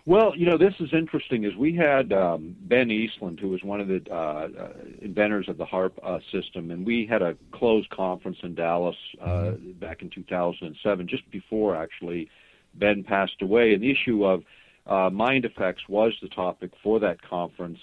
Well, 0.06 0.34
you 0.36 0.46
know, 0.46 0.58
this 0.58 0.74
is 0.82 0.90
interesting. 0.92 1.46
Is 1.46 1.56
we 1.56 1.74
had 1.74 2.12
um, 2.12 2.54
Ben 2.60 2.90
Eastlund, 2.90 3.40
who 3.40 3.48
was 3.48 3.64
one 3.64 3.80
of 3.80 3.88
the 3.88 4.04
uh, 4.12 4.14
uh, 4.14 4.74
inventors 5.02 5.48
of 5.48 5.58
the 5.58 5.66
HAARP 5.66 5.94
uh, 6.04 6.20
system, 6.34 6.70
and 6.70 6.86
we 6.86 7.06
had 7.06 7.22
a 7.22 7.38
closed 7.54 7.90
conference 7.92 8.40
in 8.44 8.56
Dallas 8.56 8.98
uh, 9.22 9.26
mm-hmm. 9.26 9.72
back 9.80 10.02
in 10.02 10.10
2007, 10.10 11.08
just 11.08 11.32
before 11.32 11.78
actually 11.78 12.30
Ben 12.76 13.04
passed 13.04 13.42
away. 13.42 13.74
And 13.74 13.84
the 13.84 13.92
issue 13.92 14.26
of 14.26 14.44
uh, 14.86 15.10
mind 15.10 15.46
effects 15.46 15.84
was 15.88 16.14
the 16.22 16.30
topic 16.30 16.72
for 16.84 17.00
that 17.00 17.22
conference. 17.22 17.80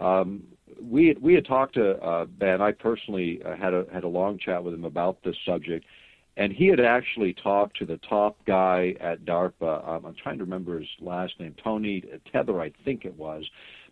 Um, 0.00 0.42
we 0.80 1.16
we 1.20 1.34
had 1.34 1.46
talked 1.46 1.74
to 1.74 1.96
uh, 2.02 2.24
Ben. 2.24 2.60
I 2.60 2.72
personally 2.72 3.40
uh, 3.44 3.56
had 3.56 3.74
a 3.74 3.84
had 3.92 4.04
a 4.04 4.08
long 4.08 4.38
chat 4.38 4.62
with 4.62 4.74
him 4.74 4.84
about 4.84 5.22
this 5.22 5.36
subject, 5.46 5.84
and 6.36 6.52
he 6.52 6.66
had 6.66 6.80
actually 6.80 7.32
talked 7.34 7.76
to 7.78 7.86
the 7.86 7.98
top 7.98 8.36
guy 8.44 8.94
at 9.00 9.24
DARPA. 9.24 9.88
Um, 9.88 10.06
I'm 10.06 10.14
trying 10.20 10.38
to 10.38 10.44
remember 10.44 10.80
his 10.80 10.88
last 11.00 11.38
name, 11.38 11.54
Tony 11.62 12.02
Tether, 12.32 12.60
I 12.60 12.72
think 12.84 13.04
it 13.04 13.16
was. 13.16 13.44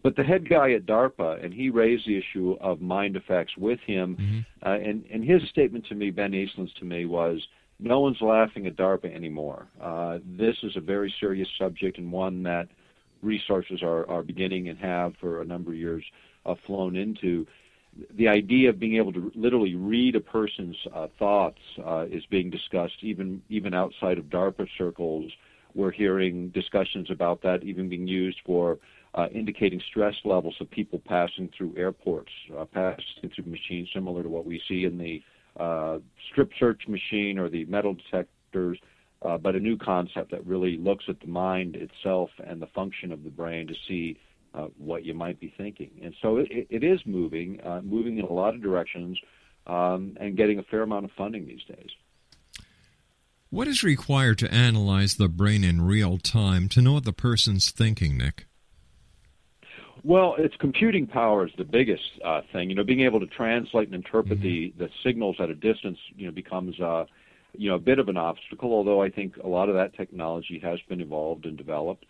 But 0.02 0.16
the 0.16 0.24
head 0.24 0.48
guy 0.48 0.72
at 0.72 0.84
DARPA, 0.84 1.44
and 1.44 1.54
he 1.54 1.70
raised 1.70 2.06
the 2.06 2.18
issue 2.18 2.56
of 2.60 2.80
mind 2.80 3.14
effects 3.14 3.56
with 3.56 3.78
him. 3.86 4.16
Mm-hmm. 4.16 4.68
Uh, 4.68 4.88
and, 4.88 5.04
and 5.12 5.24
his 5.24 5.48
statement 5.48 5.86
to 5.86 5.94
me, 5.94 6.10
Ben 6.10 6.32
Eastlund's 6.32 6.74
to 6.74 6.84
me, 6.84 7.04
was 7.04 7.40
no 7.78 8.00
one's 8.00 8.20
laughing 8.20 8.66
at 8.66 8.76
DARPA 8.76 9.14
anymore. 9.14 9.66
Uh, 9.80 10.18
this 10.24 10.56
is 10.62 10.76
a 10.76 10.80
very 10.80 11.12
serious 11.20 11.48
subject 11.58 11.98
and 11.98 12.12
one 12.12 12.42
that 12.44 12.68
resources 13.22 13.82
are, 13.82 14.08
are 14.08 14.22
beginning 14.22 14.68
and 14.68 14.78
have 14.78 15.14
for 15.20 15.42
a 15.42 15.44
number 15.44 15.70
of 15.70 15.76
years 15.76 16.04
uh, 16.46 16.54
flown 16.66 16.96
into 16.96 17.46
the 18.14 18.28
idea 18.28 18.70
of 18.70 18.78
being 18.78 18.96
able 18.96 19.12
to 19.12 19.30
literally 19.34 19.74
read 19.74 20.16
a 20.16 20.20
person's 20.20 20.76
uh, 20.94 21.08
thoughts 21.18 21.58
uh, 21.84 22.06
is 22.10 22.24
being 22.26 22.50
discussed 22.50 22.96
even 23.02 23.42
even 23.48 23.74
outside 23.74 24.18
of 24.18 24.24
DARPA 24.26 24.66
circles. 24.78 25.30
We're 25.74 25.90
hearing 25.90 26.48
discussions 26.48 27.10
about 27.10 27.42
that 27.42 27.62
even 27.62 27.88
being 27.88 28.06
used 28.06 28.38
for 28.44 28.78
uh, 29.14 29.28
indicating 29.32 29.80
stress 29.90 30.14
levels 30.24 30.56
of 30.60 30.70
people 30.70 31.00
passing 31.06 31.50
through 31.56 31.74
airports, 31.76 32.32
uh, 32.58 32.64
passing 32.64 33.30
through 33.34 33.44
machines 33.44 33.88
similar 33.92 34.22
to 34.22 34.28
what 34.28 34.46
we 34.46 34.60
see 34.68 34.84
in 34.84 34.96
the 34.96 35.22
uh, 35.58 35.98
strip 36.30 36.50
search 36.58 36.82
machine 36.88 37.38
or 37.38 37.48
the 37.48 37.64
metal 37.66 37.94
detectors. 37.94 38.78
Uh, 39.22 39.38
but 39.38 39.54
a 39.54 39.60
new 39.60 39.76
concept 39.76 40.32
that 40.32 40.44
really 40.44 40.76
looks 40.76 41.04
at 41.08 41.20
the 41.20 41.28
mind 41.28 41.76
itself 41.76 42.30
and 42.44 42.60
the 42.60 42.66
function 42.66 43.12
of 43.12 43.22
the 43.22 43.30
brain 43.30 43.68
to 43.68 43.74
see 43.86 44.18
uh, 44.54 44.66
what 44.78 45.04
you 45.04 45.14
might 45.14 45.38
be 45.38 45.54
thinking. 45.56 45.90
And 46.02 46.14
so 46.20 46.38
it, 46.38 46.48
it 46.50 46.82
is 46.82 47.00
moving, 47.06 47.60
uh, 47.64 47.80
moving 47.84 48.18
in 48.18 48.24
a 48.24 48.32
lot 48.32 48.54
of 48.54 48.62
directions, 48.62 49.18
um, 49.66 50.16
and 50.20 50.36
getting 50.36 50.58
a 50.58 50.62
fair 50.64 50.82
amount 50.82 51.04
of 51.04 51.12
funding 51.16 51.46
these 51.46 51.62
days. 51.68 51.90
What 53.50 53.68
is 53.68 53.84
required 53.84 54.38
to 54.38 54.52
analyze 54.52 55.14
the 55.14 55.28
brain 55.28 55.62
in 55.62 55.82
real 55.82 56.18
time 56.18 56.68
to 56.70 56.80
know 56.80 56.94
what 56.94 57.04
the 57.04 57.12
person's 57.12 57.70
thinking, 57.70 58.16
Nick? 58.16 58.46
Well, 60.04 60.34
it's 60.38 60.54
computing 60.58 61.06
power 61.06 61.46
is 61.46 61.52
the 61.56 61.64
biggest 61.64 62.02
uh, 62.24 62.40
thing. 62.52 62.68
You 62.68 62.74
know, 62.74 62.84
being 62.84 63.02
able 63.02 63.20
to 63.20 63.26
translate 63.26 63.86
and 63.86 63.94
interpret 63.94 64.40
mm-hmm. 64.40 64.76
the, 64.78 64.86
the 64.86 64.88
signals 65.04 65.36
at 65.38 65.48
a 65.48 65.54
distance, 65.54 65.98
you 66.16 66.26
know, 66.26 66.32
becomes 66.32 66.78
uh, 66.80 67.04
you 67.52 67.68
know 67.68 67.76
a 67.76 67.80
bit 67.80 67.98
of 67.98 68.08
an 68.08 68.16
obstacle. 68.16 68.72
Although 68.72 69.00
I 69.02 69.10
think 69.10 69.36
a 69.36 69.48
lot 69.48 69.68
of 69.68 69.74
that 69.76 69.94
technology 69.94 70.58
has 70.62 70.80
been 70.88 71.00
evolved 71.00 71.46
and 71.46 71.56
developed 71.56 72.06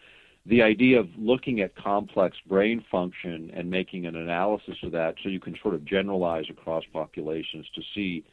the 0.46 0.62
idea 0.62 0.98
of 0.98 1.08
looking 1.16 1.60
at 1.60 1.74
complex 1.76 2.36
brain 2.48 2.84
function 2.90 3.50
and 3.54 3.70
making 3.70 4.06
an 4.06 4.16
analysis 4.16 4.76
of 4.82 4.90
that 4.92 5.14
so 5.22 5.28
you 5.28 5.38
can 5.38 5.56
sort 5.62 5.74
of 5.74 5.84
generalize 5.84 6.46
across 6.50 6.82
populations 6.92 7.66
to 7.74 7.82
see 7.94 8.24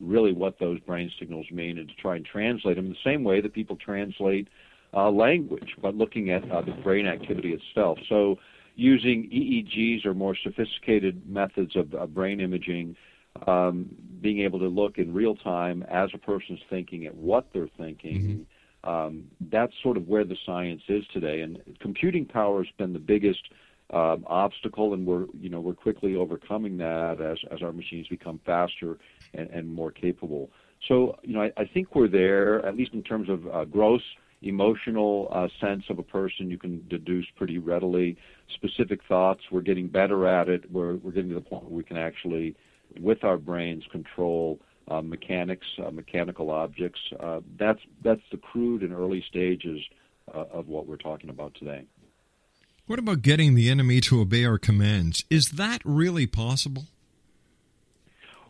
really 0.00 0.32
what 0.32 0.58
those 0.58 0.80
brain 0.80 1.10
signals 1.18 1.46
mean 1.50 1.78
and 1.78 1.88
to 1.88 1.94
try 1.96 2.16
and 2.16 2.24
translate 2.24 2.76
them 2.76 2.86
in 2.86 2.92
the 2.92 2.98
same 3.04 3.22
way 3.22 3.40
that 3.40 3.52
people 3.52 3.76
translate 3.76 4.48
uh, 4.94 5.10
language, 5.10 5.74
but 5.82 5.94
looking 5.94 6.30
at 6.30 6.48
uh, 6.50 6.62
the 6.62 6.72
brain 6.82 7.06
activity 7.06 7.52
itself. 7.52 7.98
So 8.08 8.38
using 8.78 9.28
EEGs 9.30 10.06
or 10.06 10.14
more 10.14 10.36
sophisticated 10.42 11.28
methods 11.28 11.76
of 11.76 12.14
brain 12.14 12.40
imaging, 12.40 12.96
um, 13.46 13.94
being 14.20 14.40
able 14.40 14.58
to 14.58 14.68
look 14.68 14.98
in 14.98 15.12
real 15.12 15.34
time 15.34 15.84
as 15.90 16.10
a 16.14 16.18
person's 16.18 16.60
thinking 16.70 17.04
at 17.04 17.14
what 17.14 17.48
they're 17.52 17.70
thinking. 17.76 18.16
Mm-hmm 18.16 18.42
um, 18.84 19.24
that's 19.50 19.72
sort 19.82 19.96
of 19.96 20.06
where 20.08 20.24
the 20.24 20.36
science 20.46 20.82
is 20.88 21.04
today. 21.12 21.40
And 21.40 21.60
computing 21.80 22.24
power 22.24 22.62
has 22.62 22.72
been 22.78 22.92
the 22.92 22.98
biggest 22.98 23.40
uh, 23.92 24.16
obstacle, 24.26 24.94
and 24.94 25.06
we're 25.06 25.26
you 25.38 25.48
know 25.48 25.60
we're 25.60 25.74
quickly 25.74 26.16
overcoming 26.16 26.76
that 26.78 27.20
as 27.20 27.38
as 27.50 27.62
our 27.62 27.72
machines 27.72 28.06
become 28.08 28.40
faster 28.44 28.98
and, 29.34 29.48
and 29.50 29.72
more 29.72 29.90
capable. 29.90 30.50
So 30.86 31.16
you 31.22 31.34
know 31.34 31.42
I, 31.42 31.52
I 31.56 31.64
think 31.64 31.94
we're 31.94 32.08
there 32.08 32.64
at 32.64 32.76
least 32.76 32.92
in 32.92 33.02
terms 33.02 33.28
of 33.28 33.46
uh, 33.48 33.64
gross 33.64 34.02
emotional 34.42 35.28
uh, 35.32 35.48
sense 35.60 35.84
of 35.88 35.98
a 35.98 36.02
person 36.02 36.50
you 36.50 36.58
can 36.58 36.86
deduce 36.88 37.26
pretty 37.36 37.58
readily. 37.58 38.16
Specific 38.54 39.00
thoughts, 39.08 39.42
we're 39.50 39.60
getting 39.60 39.88
better 39.88 40.26
at 40.26 40.48
it. 40.48 40.70
We're 40.70 40.96
we're 40.96 41.12
getting 41.12 41.30
to 41.30 41.34
the 41.34 41.40
point 41.40 41.64
where 41.64 41.76
we 41.76 41.84
can 41.84 41.96
actually, 41.96 42.56
with 43.00 43.24
our 43.24 43.36
brains, 43.36 43.84
control 43.90 44.60
uh, 44.88 45.02
mechanics, 45.02 45.66
uh, 45.84 45.90
mechanical 45.90 46.50
objects. 46.50 47.00
Uh, 47.18 47.40
that's 47.58 47.80
that's 48.02 48.22
the 48.30 48.38
crude 48.38 48.82
and 48.82 48.92
early 48.92 49.24
stages 49.28 49.80
uh, 50.34 50.44
of 50.52 50.68
what 50.68 50.86
we're 50.86 50.96
talking 50.96 51.30
about 51.30 51.54
today. 51.54 51.84
What 52.86 52.98
about 52.98 53.20
getting 53.20 53.54
the 53.54 53.68
enemy 53.68 54.00
to 54.02 54.20
obey 54.20 54.46
our 54.46 54.58
commands? 54.58 55.24
Is 55.28 55.50
that 55.52 55.82
really 55.84 56.26
possible? 56.26 56.86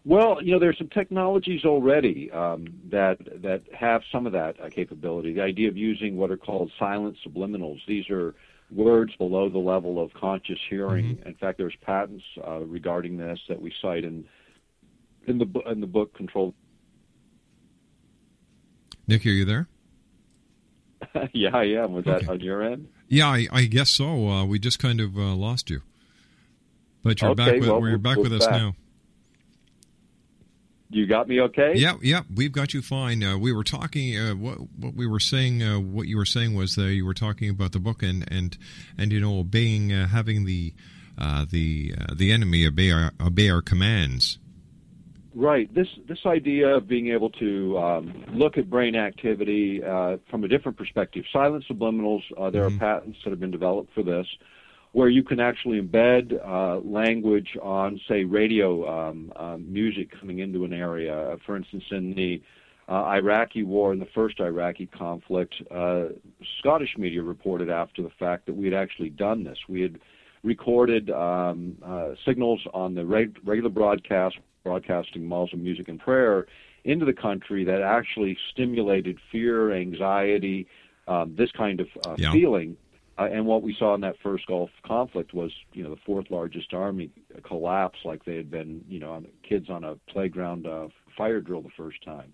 Well, 0.09 0.42
you 0.42 0.53
know, 0.53 0.59
there's 0.59 0.79
some 0.79 0.88
technologies 0.88 1.66
already 1.66 2.31
um, 2.31 2.64
that 2.90 3.18
that 3.42 3.61
have 3.79 4.01
some 4.11 4.27
of 4.27 4.33
that 4.33 4.59
uh, 4.59 4.71
capability. 4.71 5.35
The 5.35 5.42
idea 5.42 5.68
of 5.68 5.77
using 5.77 6.16
what 6.16 6.31
are 6.31 6.38
called 6.38 6.73
silent 6.79 7.18
subliminals. 7.27 7.81
These 7.87 8.09
are 8.09 8.35
words 8.71 9.14
below 9.16 9.51
the 9.51 9.59
level 9.59 10.03
of 10.03 10.14
conscious 10.14 10.59
hearing. 10.71 11.16
Mm-hmm. 11.16 11.29
In 11.29 11.35
fact, 11.35 11.59
there's 11.59 11.77
patents 11.83 12.25
uh, 12.42 12.61
regarding 12.61 13.18
this 13.18 13.38
that 13.51 13.61
we 13.61 13.71
cite 13.83 14.03
in 14.03 14.25
in 15.27 15.37
the 15.37 15.47
in 15.66 15.83
the 15.83 15.87
book 15.87 16.14
Control. 16.14 16.55
Nick, 19.07 19.27
are 19.27 19.29
you 19.29 19.44
there? 19.44 19.68
yeah, 21.35 21.55
I 21.55 21.64
am. 21.64 21.92
Was 21.92 22.07
okay. 22.07 22.25
that 22.25 22.33
on 22.33 22.40
your 22.40 22.62
end? 22.62 22.88
Yeah, 23.09 23.27
I, 23.27 23.47
I 23.53 23.64
guess 23.66 23.90
so. 23.90 24.27
Uh, 24.31 24.47
we 24.47 24.59
just 24.59 24.79
kind 24.79 25.03
of 25.03 25.18
uh, 25.18 25.35
lost 25.35 25.68
you, 25.68 25.83
but 27.03 27.21
you're 27.21 27.33
okay, 27.33 27.44
back. 27.44 27.61
With, 27.61 27.68
well, 27.68 27.87
you're 27.87 27.99
back 27.99 28.16
with 28.16 28.33
us 28.33 28.47
back. 28.47 28.55
now. 28.55 28.75
You 30.90 31.07
got 31.07 31.29
me 31.29 31.40
okay? 31.42 31.74
Yeah, 31.77 31.94
yeah, 32.01 32.22
we've 32.35 32.53
got 32.53 32.72
you 32.72 32.81
fine. 32.81 33.22
Uh, 33.22 33.37
we 33.37 33.53
were 33.53 33.64
talking. 33.64 34.18
Uh, 34.18 34.35
what 34.35 34.59
what 34.79 34.94
we 34.94 35.07
were 35.07 35.20
saying. 35.20 35.62
Uh, 35.62 35.79
what 35.81 36.07
you 36.07 36.16
were 36.16 36.24
saying 36.24 36.55
was 36.55 36.77
that 36.77 36.92
you 36.94 37.05
were 37.05 37.14
talking 37.14 37.51
about 37.51 37.72
the 37.72 37.79
book 37.79 38.03
and 38.03 38.24
and 38.33 38.57
and 38.96 39.12
you 39.12 39.20
know 39.20 39.38
obeying, 39.38 39.92
uh, 39.92 40.07
having 40.07 40.46
the 40.46 40.72
the 41.51 41.94
the 42.14 42.33
enemy 42.33 42.66
obey 42.66 42.90
our 42.90 43.12
obey 43.20 43.51
our 43.51 43.61
commands. 43.61 44.38
Right. 45.38 45.72
This 45.72 45.87
this 46.09 46.18
idea 46.27 46.68
of 46.74 46.88
being 46.88 47.09
able 47.12 47.31
to 47.31 47.79
um, 47.79 48.24
look 48.33 48.59
at 48.59 48.68
brain 48.68 48.96
activity 48.96 49.81
uh, 49.85 50.16
from 50.31 50.42
a 50.42 50.48
different 50.48 50.77
perspective. 50.77 51.24
Silent 51.33 51.64
subliminals. 51.70 52.22
Uh, 52.37 52.51
there 52.51 52.68
mm-hmm. 52.68 52.83
are 52.83 52.96
patents 52.98 53.18
that 53.22 53.31
have 53.31 53.38
been 53.38 53.53
developed 53.53 53.94
for 53.94 54.03
this, 54.03 54.27
where 54.92 55.09
you 55.09 55.22
can 55.22 55.38
actually 55.40 55.81
embed 55.81 56.33
uh, 56.44 56.81
language 56.81 57.57
on, 57.62 58.01
say, 58.09 58.24
radio 58.24 58.88
um, 58.88 59.33
um, 59.37 59.72
music 59.72 60.11
coming 60.18 60.38
into 60.38 60.64
an 60.64 60.72
area. 60.72 61.37
For 61.44 61.57
instance, 61.57 61.85
in 61.90 62.14
the 62.14 62.42
uh, 62.88 63.05
Iraqi 63.05 63.62
war, 63.64 63.92
in 63.92 63.98
the 63.98 64.09
first 64.14 64.40
Iraqi 64.40 64.87
conflict, 64.87 65.55
uh, 65.70 66.07
Scottish 66.59 66.96
media 66.96 67.22
reported 67.22 67.68
after 67.68 68.03
the 68.03 68.11
fact 68.18 68.46
that 68.46 68.57
we 68.57 68.64
had 68.64 68.74
actually 68.74 69.11
done 69.11 69.44
this. 69.44 69.59
We 69.68 69.83
had 69.83 70.01
recorded 70.42 71.11
um, 71.11 71.77
uh, 71.85 72.11
signals 72.24 72.61
on 72.72 72.94
the 72.94 73.05
reg- 73.05 73.38
regular 73.44 73.70
broadcast 73.70 74.37
broadcasting 74.64 75.27
Muslim 75.27 75.62
music 75.62 75.88
and 75.88 75.98
prayer 75.98 76.46
into 76.85 77.05
the 77.05 77.12
country 77.12 77.64
that 77.64 77.81
actually 77.81 78.37
stimulated 78.51 79.18
fear, 79.31 79.72
anxiety, 79.72 80.66
um, 81.07 81.35
this 81.37 81.51
kind 81.53 81.81
of 81.81 81.88
uh, 82.07 82.14
yeah. 82.18 82.33
feeling. 82.33 82.77
Uh, 83.18 83.28
and 83.33 83.44
what 83.44 83.62
we 83.62 83.74
saw 83.78 83.94
in 83.94 84.00
that 84.00 84.14
first 84.22 84.46
Gulf 84.46 84.70
conflict 84.87 85.35
was, 85.35 85.50
you 85.72 85.83
know, 85.83 85.90
the 85.90 86.00
fourth 86.07 86.26
largest 86.31 86.72
army 86.72 87.11
collapse 87.44 87.98
like 88.04 88.24
they 88.24 88.37
had 88.37 88.50
been, 88.50 88.85
you 88.88 89.00
know, 89.00 89.12
on, 89.12 89.26
kids 89.46 89.68
on 89.68 89.83
a 89.83 89.96
playground 90.11 90.66
uh, 90.66 90.87
fire 91.16 91.40
drill 91.40 91.62
the 91.62 91.68
first 91.76 92.02
time. 92.04 92.33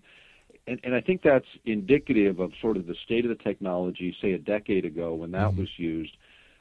And, 0.67 0.79
and 0.83 0.93
I 0.93 1.01
think 1.01 1.23
that's 1.23 1.45
indicative 1.65 2.39
of 2.39 2.51
sort 2.61 2.77
of 2.77 2.85
the 2.85 2.95
state 3.03 3.25
of 3.25 3.35
the 3.35 3.43
technology, 3.43 4.15
say 4.21 4.33
a 4.33 4.37
decade 4.37 4.85
ago 4.85 5.15
when 5.15 5.31
that 5.31 5.49
mm-hmm. 5.49 5.61
was 5.61 5.69
used. 5.77 6.15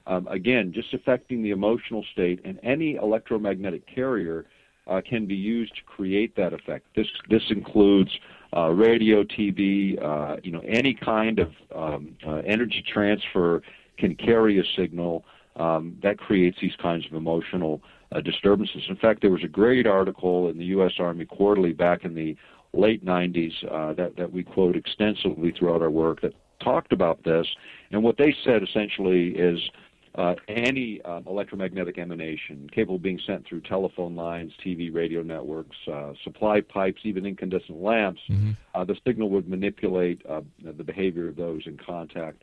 Um, 0.07 0.27
again, 0.29 0.73
just 0.75 0.93
affecting 0.93 1.43
the 1.43 1.51
emotional 1.51 2.05
state, 2.13 2.41
and 2.45 2.59
any 2.63 2.97
electromagnetic 2.97 3.87
carrier 3.87 4.47
uh, 4.87 5.01
can 5.07 5.27
be 5.27 5.35
used 5.35 5.75
to 5.77 5.83
create 5.85 6.37
that 6.37 6.53
effect. 6.53 6.87
This 6.95 7.07
this 7.31 7.43
includes 7.49 8.11
uh, 8.55 8.69
radio, 8.69 9.25
TV, 9.25 10.03
uh, 10.03 10.37
you 10.43 10.53
know, 10.53 10.61
any 10.67 10.93
kind 10.93 11.39
of 11.39 11.53
um, 11.75 12.17
uh, 12.27 12.43
energy 12.47 12.85
transfer 12.93 13.63
can 13.99 14.15
carry 14.15 14.59
a 14.59 14.65
signal 14.77 15.25
um, 15.57 15.97
that 16.03 16.19
creates 16.19 16.59
these 16.61 16.75
kinds 16.81 17.07
of 17.07 17.15
emotional 17.15 17.81
uh, 18.13 18.21
disturbances. 18.21 18.83
In 18.89 18.97
fact, 18.97 19.21
there 19.21 19.31
was 19.31 19.45
a 19.45 19.49
great 19.49 19.87
article 19.87 20.49
in 20.49 20.59
the 20.59 20.65
U.S. 20.67 20.93
Army 20.99 21.25
Quarterly 21.25 21.73
back 21.73 22.05
in 22.05 22.15
the 22.15 22.37
late 22.73 23.05
90s 23.05 23.53
uh, 23.71 23.95
that 23.95 24.17
that 24.17 24.33
we 24.33 24.43
quote 24.43 24.77
extensively 24.77 25.53
throughout 25.53 25.83
our 25.83 25.91
work 25.91 26.21
that 26.23 26.35
talked 26.61 26.93
about 26.93 27.23
this. 27.25 27.47
And 27.93 28.03
what 28.03 28.17
they 28.17 28.35
said 28.45 28.63
essentially 28.63 29.29
is 29.37 29.59
uh, 30.17 30.35
any 30.49 31.01
uh, 31.05 31.21
electromagnetic 31.27 31.99
emanation 31.99 32.69
capable 32.73 32.97
of 32.97 33.03
being 33.03 33.21
sent 33.27 33.47
through 33.47 33.61
telephone 33.63 34.15
lines, 34.15 34.53
TV, 34.65 34.95
radio 34.95 35.23
networks, 35.23 35.77
uh, 35.93 36.13
supply 36.23 36.61
pipes, 36.61 37.01
even 37.05 37.27
incandescent 37.27 37.81
lamps, 37.81 38.21
mm-hmm. 38.31 38.53
Uh, 38.75 38.85
the 38.85 38.97
signal 39.07 39.31
would 39.31 39.49
manipulate 39.49 40.21
uh, 40.29 40.41
the 40.65 40.83
behavior 40.83 41.29
of 41.29 41.37
those 41.37 41.63
in 41.67 41.77
contact 41.77 42.43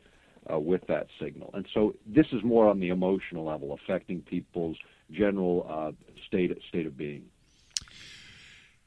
uh, 0.50 0.58
with 0.58 0.86
that 0.88 1.06
signal. 1.20 1.50
And 1.54 1.66
so 1.72 1.94
this 2.06 2.26
is 2.32 2.42
more 2.42 2.68
on 2.68 2.80
the 2.80 2.88
emotional 2.88 3.44
level, 3.44 3.72
affecting 3.72 4.22
people's 4.22 4.76
general 5.10 5.94
state 6.26 6.56
state 6.68 6.86
of 6.86 6.96
being. 6.96 7.24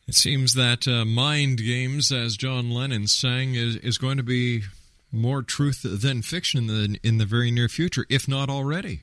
It 0.07 0.13
seems 0.15 0.53
that 0.53 0.87
uh, 0.87 1.03
mind 1.03 1.57
games, 1.57 2.11
as 2.11 2.37
John 2.37 2.69
Lennon 2.69 3.07
sang, 3.07 3.55
is, 3.55 3.75
is 3.77 3.97
going 3.97 4.17
to 4.17 4.23
be 4.23 4.63
more 5.11 5.41
truth 5.41 5.81
than 5.83 6.21
fiction 6.21 6.67
the, 6.67 6.99
in 7.03 7.17
the 7.17 7.25
very 7.25 7.49
near 7.49 7.67
future, 7.67 8.05
if 8.07 8.27
not 8.27 8.49
already. 8.49 9.01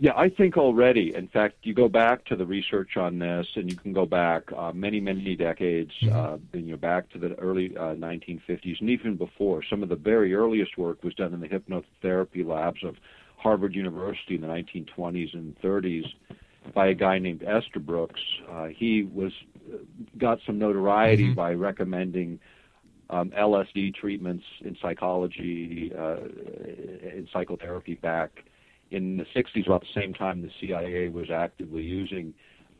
Yeah, 0.00 0.12
I 0.16 0.28
think 0.28 0.56
already. 0.56 1.12
In 1.16 1.26
fact, 1.26 1.56
you 1.62 1.74
go 1.74 1.88
back 1.88 2.24
to 2.26 2.36
the 2.36 2.46
research 2.46 2.96
on 2.96 3.18
this, 3.18 3.46
and 3.56 3.68
you 3.68 3.76
can 3.76 3.92
go 3.92 4.06
back 4.06 4.44
uh, 4.56 4.70
many, 4.72 5.00
many 5.00 5.34
decades, 5.34 5.90
mm-hmm. 6.00 6.16
uh, 6.16 6.36
you 6.56 6.70
know, 6.70 6.76
back 6.76 7.10
to 7.10 7.18
the 7.18 7.34
early 7.34 7.76
uh, 7.76 7.94
1950s, 7.94 8.80
and 8.80 8.90
even 8.90 9.16
before. 9.16 9.60
Some 9.68 9.82
of 9.82 9.88
the 9.88 9.96
very 9.96 10.34
earliest 10.34 10.78
work 10.78 11.02
was 11.02 11.14
done 11.14 11.34
in 11.34 11.40
the 11.40 11.48
hypnotherapy 11.48 12.46
labs 12.46 12.84
of 12.84 12.94
Harvard 13.36 13.74
University 13.74 14.36
in 14.36 14.40
the 14.40 14.46
1920s 14.46 15.34
and 15.34 15.60
30s 15.60 16.04
by 16.74 16.88
a 16.88 16.94
guy 16.94 17.18
named 17.18 17.42
Estabrooks. 17.42 18.20
Uh, 18.48 18.66
he 18.66 19.02
was 19.02 19.32
uh, 19.72 19.78
got 20.16 20.38
some 20.46 20.60
notoriety 20.60 21.24
mm-hmm. 21.24 21.34
by 21.34 21.54
recommending 21.54 22.38
um, 23.10 23.30
LSD 23.30 23.96
treatments 23.96 24.44
in 24.60 24.76
psychology, 24.80 25.92
uh, 25.98 26.18
in 26.18 27.26
psychotherapy 27.32 27.94
back 27.96 28.44
in 28.90 29.16
the 29.16 29.26
60s, 29.34 29.66
about 29.66 29.82
the 29.82 30.00
same 30.00 30.14
time 30.14 30.42
the 30.42 30.50
CIA 30.60 31.08
was 31.08 31.30
actively 31.30 31.82
using 31.82 32.34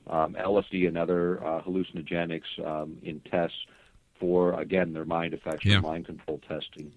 um, 0.09 0.35
LSD 0.35 0.89
and 0.89 0.97
other 0.97 1.45
uh, 1.45 1.63
hallucinogenics 1.63 2.67
um, 2.67 2.99
in 3.03 3.21
tests 3.21 3.59
for, 4.19 4.59
again, 4.61 4.93
their 4.93 5.05
mind 5.05 5.35
effects, 5.35 5.65
yeah. 5.65 5.81
mind 5.81 6.07
control 6.07 6.41
testing. 6.49 6.93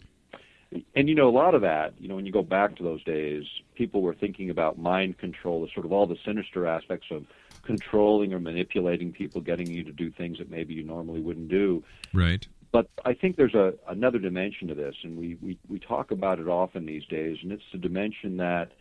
And 0.95 1.10
you 1.10 1.15
know, 1.15 1.28
a 1.28 1.32
lot 1.32 1.54
of 1.54 1.62
that, 1.62 1.93
you 2.00 2.08
know, 2.08 2.15
when 2.15 2.26
you 2.26 2.32
go 2.32 2.43
back 2.43 2.78
to 2.78 2.84
those 2.84 3.04
days, 3.04 3.43
people 3.76 4.02
were 4.02 4.13
thinking 4.13 4.50
about 4.50 4.80
mind 4.80 5.17
control 5.17 5.65
as 5.65 5.74
sort 5.74 5.86
of 5.86 5.91
all 5.91 6.08
the 6.08 6.15
sinister 6.24 6.65
aspects 6.65 7.08
of 7.12 7.26
controlling 7.62 8.34
or 8.34 8.39
manipulating 8.39 9.12
people, 9.12 9.41
getting 9.41 9.67
you 9.67 9.84
to 9.84 9.91
do 9.91 10.10
things 10.10 10.38
that 10.38 10.50
maybe 10.50 10.74
you 10.74 10.84
normally 10.84 11.19
wouldn't 11.19 11.50
do. 11.50 11.84
Right. 12.13 12.47
But 12.71 12.89
I 13.04 13.13
think 13.13 13.36
there's 13.36 13.54
a 13.54 13.74
another 13.89 14.17
dimension 14.17 14.69
to 14.69 14.76
this, 14.76 14.95
and 15.04 15.17
we, 15.17 15.38
we, 15.41 15.58
we 15.67 15.78
talk 15.78 16.12
about 16.12 16.39
it 16.39 16.47
often 16.47 16.86
these 16.86 17.06
days, 17.06 17.38
and 17.43 17.52
it's 17.52 17.63
the 17.74 17.78
dimension 17.78 18.38
that 18.38 18.71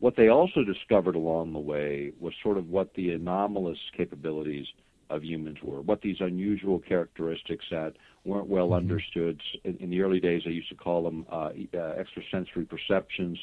what 0.00 0.16
they 0.16 0.28
also 0.28 0.62
discovered 0.62 1.16
along 1.16 1.52
the 1.52 1.58
way 1.58 2.12
was 2.20 2.34
sort 2.42 2.56
of 2.56 2.68
what 2.68 2.94
the 2.94 3.10
anomalous 3.10 3.78
capabilities 3.96 4.66
of 5.10 5.24
humans 5.24 5.58
were, 5.62 5.80
what 5.80 6.02
these 6.02 6.20
unusual 6.20 6.78
characteristics 6.78 7.64
that 7.70 7.94
weren't 8.24 8.46
well 8.46 8.66
mm-hmm. 8.66 8.90
understood. 8.90 9.40
In, 9.64 9.76
in, 9.78 9.90
the 9.90 10.02
early 10.02 10.20
days, 10.20 10.42
they 10.44 10.52
used 10.52 10.68
to 10.68 10.74
call 10.74 11.02
them 11.02 11.26
uh, 11.30 11.50
uh, 11.74 11.78
extrasensory 11.78 12.64
perceptions. 12.64 13.38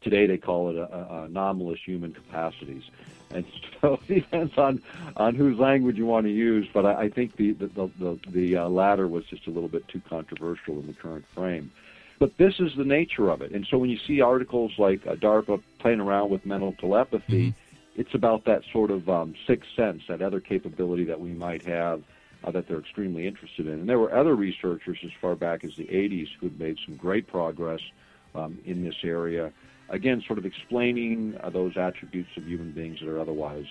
Today, 0.00 0.26
they 0.26 0.38
call 0.38 0.70
it 0.70 0.76
a, 0.76 0.94
a 0.94 1.24
anomalous 1.24 1.80
human 1.84 2.12
capacities. 2.12 2.84
And 3.30 3.44
so 3.80 4.00
it 4.08 4.14
depends 4.14 4.56
on, 4.56 4.82
on 5.16 5.34
whose 5.34 5.58
language 5.58 5.96
you 5.96 6.06
want 6.06 6.24
to 6.24 6.32
use, 6.32 6.66
but 6.72 6.86
I, 6.86 7.02
I 7.02 7.08
think 7.10 7.36
the, 7.36 7.52
the, 7.52 7.66
the, 7.66 7.90
the, 7.98 8.18
the 8.28 8.56
uh, 8.56 8.68
latter 8.68 9.06
was 9.06 9.26
just 9.26 9.46
a 9.46 9.50
little 9.50 9.68
bit 9.68 9.86
too 9.88 10.00
controversial 10.08 10.80
in 10.80 10.86
the 10.86 10.94
current 10.94 11.26
frame. 11.34 11.70
But 12.20 12.36
this 12.36 12.60
is 12.60 12.76
the 12.76 12.84
nature 12.84 13.30
of 13.30 13.40
it. 13.40 13.50
And 13.52 13.66
so 13.68 13.78
when 13.78 13.88
you 13.88 13.98
see 14.06 14.20
articles 14.20 14.72
like 14.78 15.04
uh, 15.06 15.14
DARPA 15.14 15.60
playing 15.78 16.00
around 16.00 16.30
with 16.30 16.44
mental 16.44 16.74
telepathy, 16.74 17.48
mm-hmm. 17.48 18.00
it's 18.00 18.14
about 18.14 18.44
that 18.44 18.62
sort 18.72 18.90
of 18.90 19.08
um, 19.08 19.34
sixth 19.46 19.70
sense, 19.74 20.02
that 20.06 20.20
other 20.20 20.38
capability 20.38 21.04
that 21.04 21.18
we 21.18 21.30
might 21.30 21.62
have 21.62 22.02
uh, 22.44 22.50
that 22.50 22.68
they're 22.68 22.78
extremely 22.78 23.26
interested 23.26 23.66
in. 23.66 23.72
And 23.72 23.88
there 23.88 23.98
were 23.98 24.14
other 24.14 24.34
researchers 24.34 24.98
as 25.02 25.10
far 25.18 25.34
back 25.34 25.64
as 25.64 25.74
the 25.76 25.86
80s 25.86 26.28
who 26.38 26.48
had 26.48 26.60
made 26.60 26.78
some 26.84 26.96
great 26.96 27.26
progress 27.26 27.80
um, 28.34 28.58
in 28.66 28.84
this 28.84 28.96
area. 29.02 29.50
Again, 29.88 30.22
sort 30.26 30.38
of 30.38 30.44
explaining 30.44 31.36
uh, 31.42 31.48
those 31.48 31.76
attributes 31.78 32.30
of 32.36 32.46
human 32.46 32.72
beings 32.72 33.00
that 33.00 33.08
are 33.08 33.18
otherwise 33.18 33.66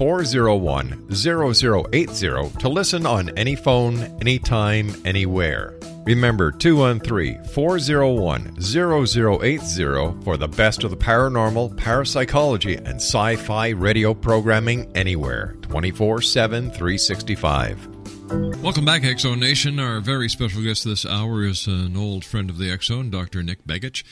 401 0.00 1.12
0080 1.12 2.58
to 2.58 2.68
listen 2.70 3.04
on 3.04 3.28
any 3.36 3.54
phone, 3.54 3.98
anytime, 4.22 4.90
anywhere. 5.04 5.78
Remember 6.06 6.50
213 6.50 7.44
401 7.44 8.62
0080 8.62 10.24
for 10.24 10.38
the 10.38 10.48
best 10.48 10.84
of 10.84 10.90
the 10.90 10.96
paranormal, 10.96 11.76
parapsychology, 11.76 12.76
and 12.76 12.96
sci 12.96 13.36
fi 13.36 13.68
radio 13.68 14.14
programming 14.14 14.90
anywhere 14.96 15.54
24 15.60 16.22
7 16.22 16.70
365. 16.70 18.62
Welcome 18.62 18.86
back, 18.86 19.02
Zone 19.18 19.38
Nation. 19.38 19.78
Our 19.78 20.00
very 20.00 20.30
special 20.30 20.62
guest 20.62 20.84
this 20.84 21.04
hour 21.04 21.44
is 21.44 21.66
an 21.66 21.94
old 21.94 22.24
friend 22.24 22.48
of 22.48 22.56
the 22.56 22.74
Zone, 22.80 23.10
Dr. 23.10 23.42
Nick 23.42 23.66
Begich. 23.66 24.02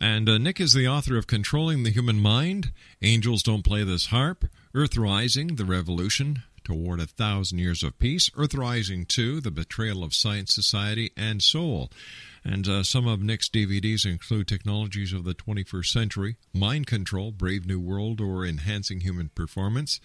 And 0.00 0.28
uh, 0.28 0.38
Nick 0.38 0.60
is 0.60 0.72
the 0.72 0.88
author 0.88 1.16
of 1.16 1.28
Controlling 1.28 1.84
the 1.84 1.90
Human 1.90 2.18
Mind, 2.20 2.72
Angels 3.00 3.44
Don't 3.44 3.64
Play 3.64 3.84
This 3.84 4.08
HAARP, 4.08 4.48
Earth 4.76 4.96
Rising, 4.98 5.56
The 5.56 5.64
Revolution, 5.64 6.42
toward 6.62 7.00
a 7.00 7.06
thousand 7.06 7.60
years 7.60 7.82
of 7.82 7.98
peace. 7.98 8.28
Earthrising 8.36 9.08
2, 9.08 9.40
The 9.40 9.50
Betrayal 9.50 10.04
of 10.04 10.14
Science, 10.14 10.54
Society, 10.54 11.12
and 11.16 11.42
Soul. 11.42 11.90
And 12.44 12.68
uh, 12.68 12.82
some 12.82 13.08
of 13.08 13.22
Nick's 13.22 13.48
DVDs 13.48 14.04
include 14.04 14.46
Technologies 14.46 15.14
of 15.14 15.24
the 15.24 15.32
21st 15.32 15.86
Century, 15.86 16.36
Mind 16.52 16.86
Control, 16.86 17.30
Brave 17.30 17.64
New 17.64 17.80
World, 17.80 18.20
or 18.20 18.44
Enhancing 18.44 19.00
Human 19.00 19.30
Performance, 19.30 19.98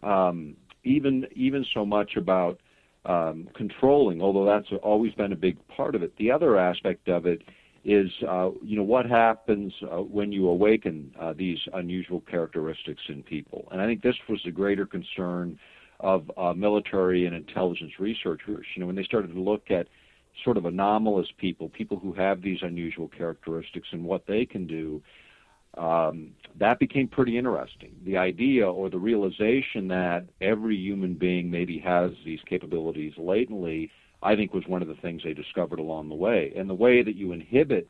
um, 0.03 0.55
even 0.83 1.25
even 1.35 1.65
so 1.73 1.85
much 1.85 2.15
about 2.17 2.59
um, 3.05 3.47
controlling, 3.55 4.21
although 4.21 4.45
that's 4.45 4.67
always 4.83 5.13
been 5.13 5.31
a 5.31 5.35
big 5.37 5.57
part 5.67 5.95
of 5.95 6.03
it. 6.03 6.13
The 6.17 6.31
other 6.31 6.57
aspect 6.57 7.07
of 7.07 7.25
it 7.25 7.43
is, 7.83 8.09
uh, 8.27 8.49
you 8.63 8.75
know, 8.75 8.83
what 8.83 9.05
happens 9.05 9.71
uh, 9.83 9.97
when 9.97 10.31
you 10.31 10.49
awaken 10.49 11.13
uh, 11.19 11.33
these 11.37 11.59
unusual 11.73 12.21
characteristics 12.21 13.01
in 13.09 13.21
people. 13.21 13.67
And 13.71 13.79
I 13.79 13.85
think 13.85 14.01
this 14.01 14.15
was 14.27 14.41
the 14.43 14.51
greater 14.51 14.87
concern 14.87 15.59
of 15.99 16.29
uh, 16.35 16.53
military 16.53 17.25
and 17.25 17.35
intelligence 17.35 17.93
researchers. 17.99 18.65
You 18.75 18.81
know, 18.81 18.87
when 18.87 18.95
they 18.95 19.03
started 19.03 19.33
to 19.33 19.39
look 19.39 19.69
at 19.69 19.87
sort 20.43 20.57
of 20.57 20.65
anomalous 20.65 21.27
people, 21.37 21.69
people 21.69 21.97
who 21.97 22.11
have 22.13 22.41
these 22.41 22.59
unusual 22.61 23.07
characteristics 23.07 23.87
and 23.91 24.03
what 24.03 24.25
they 24.27 24.45
can 24.45 24.65
do, 24.67 25.01
um, 25.77 26.31
that 26.57 26.79
became 26.79 27.07
pretty 27.07 27.37
interesting. 27.37 27.95
The 28.05 28.17
idea 28.17 28.67
or 28.67 28.89
the 28.89 28.97
realization 28.97 29.87
that 29.89 30.25
every 30.41 30.77
human 30.77 31.15
being 31.15 31.51
maybe 31.51 31.79
has 31.79 32.11
these 32.23 32.39
capabilities 32.49 33.13
latently, 33.17 33.91
I 34.23 34.35
think, 34.35 34.53
was 34.53 34.63
one 34.67 34.81
of 34.81 34.87
the 34.87 34.95
things 34.95 35.21
they 35.23 35.33
discovered 35.33 35.79
along 35.79 36.09
the 36.09 36.15
way. 36.15 36.53
And 36.55 36.69
the 36.69 36.75
way 36.75 37.03
that 37.03 37.15
you 37.15 37.33
inhibit 37.33 37.89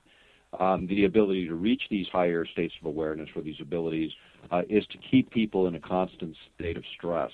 um, 0.60 0.88
the 0.88 1.06
ability 1.06 1.48
to 1.48 1.56
reach 1.56 1.84
these 1.90 2.08
higher 2.12 2.46
states 2.46 2.74
of 2.82 2.88
awareness 2.88 3.30
or 3.36 3.42
these 3.42 3.60
abilities 3.62 4.12
uh, 4.52 4.62
is 4.70 4.86
to 4.88 4.98
keep 4.98 5.30
people 5.30 5.68
in 5.68 5.76
a 5.76 5.80
constant 5.80 6.36
state 6.58 6.78
of 6.78 6.84
stress. 6.98 7.32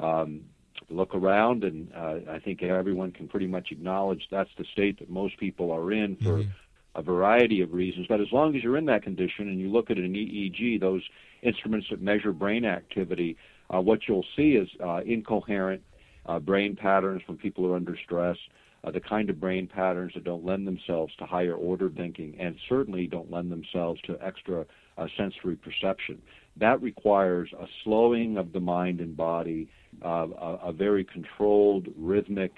Um, 0.00 0.40
look 0.90 1.14
around, 1.14 1.62
and 1.62 1.88
uh, 1.94 2.32
I 2.32 2.40
think 2.40 2.62
everyone 2.62 3.12
can 3.12 3.28
pretty 3.28 3.46
much 3.46 3.68
acknowledge 3.70 4.26
that's 4.30 4.50
the 4.58 4.64
state 4.72 4.98
that 4.98 5.08
most 5.08 5.38
people 5.38 5.70
are 5.70 5.92
in 5.92 6.16
for. 6.16 6.38
Mm-hmm 6.38 6.50
a 6.94 7.02
variety 7.02 7.60
of 7.60 7.72
reasons. 7.72 8.06
But 8.08 8.20
as 8.20 8.28
long 8.32 8.54
as 8.56 8.62
you're 8.62 8.76
in 8.76 8.86
that 8.86 9.02
condition 9.02 9.48
and 9.48 9.58
you 9.58 9.68
look 9.68 9.90
at 9.90 9.98
an 9.98 10.14
EEG, 10.14 10.80
those 10.80 11.02
instruments 11.42 11.88
that 11.90 12.00
measure 12.00 12.32
brain 12.32 12.64
activity, 12.64 13.36
uh, 13.72 13.80
what 13.80 14.00
you'll 14.06 14.24
see 14.36 14.52
is 14.52 14.68
uh, 14.82 15.00
incoherent 15.04 15.82
uh, 16.26 16.38
brain 16.38 16.76
patterns 16.76 17.22
when 17.26 17.36
people 17.36 17.66
are 17.66 17.74
under 17.74 17.96
stress, 18.04 18.36
uh, 18.84 18.90
the 18.90 19.00
kind 19.00 19.30
of 19.30 19.40
brain 19.40 19.66
patterns 19.66 20.12
that 20.14 20.24
don't 20.24 20.44
lend 20.44 20.66
themselves 20.66 21.12
to 21.16 21.26
higher 21.26 21.54
order 21.54 21.88
thinking 21.88 22.36
and 22.38 22.56
certainly 22.68 23.06
don't 23.06 23.30
lend 23.30 23.50
themselves 23.50 24.00
to 24.02 24.16
extra 24.22 24.64
uh, 24.96 25.06
sensory 25.16 25.56
perception. 25.56 26.20
That 26.56 26.80
requires 26.80 27.50
a 27.58 27.66
slowing 27.82 28.36
of 28.36 28.52
the 28.52 28.60
mind 28.60 29.00
and 29.00 29.16
body, 29.16 29.68
uh, 30.04 30.28
a, 30.38 30.58
a, 30.66 30.72
very 30.72 31.04
controlled, 31.04 31.88
rhythmic, 31.96 32.52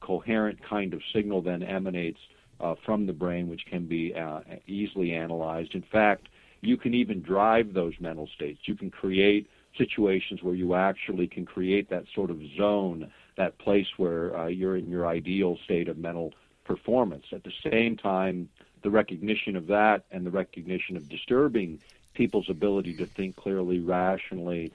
coherent 0.00 0.58
kind 0.68 0.92
of 0.92 1.00
signal 1.14 1.40
then 1.40 1.62
emanates 1.62 2.18
uh, 2.60 2.74
from 2.84 3.06
the 3.06 3.12
brain, 3.12 3.48
which 3.48 3.66
can 3.66 3.86
be 3.86 4.14
uh, 4.14 4.40
easily 4.66 5.12
analyzed. 5.14 5.74
In 5.74 5.82
fact, 5.82 6.28
you 6.60 6.76
can 6.76 6.94
even 6.94 7.22
drive 7.22 7.72
those 7.72 7.94
mental 8.00 8.28
states. 8.34 8.60
You 8.64 8.74
can 8.74 8.90
create 8.90 9.48
situations 9.76 10.42
where 10.42 10.54
you 10.54 10.74
actually 10.74 11.26
can 11.26 11.46
create 11.46 11.88
that 11.90 12.04
sort 12.14 12.30
of 12.30 12.40
zone, 12.56 13.10
that 13.36 13.58
place 13.58 13.86
where 13.96 14.36
uh, 14.36 14.46
you're 14.46 14.76
in 14.76 14.90
your 14.90 15.06
ideal 15.06 15.56
state 15.64 15.88
of 15.88 15.96
mental 15.96 16.34
performance. 16.64 17.26
At 17.32 17.44
the 17.44 17.52
same 17.70 17.96
time, 17.96 18.48
the 18.82 18.90
recognition 18.90 19.56
of 19.56 19.66
that 19.68 20.04
and 20.10 20.26
the 20.26 20.30
recognition 20.30 20.96
of 20.96 21.08
disturbing 21.08 21.80
people's 22.14 22.50
ability 22.50 22.94
to 22.94 23.06
think 23.06 23.36
clearly, 23.36 23.78
rationally, 23.78 24.72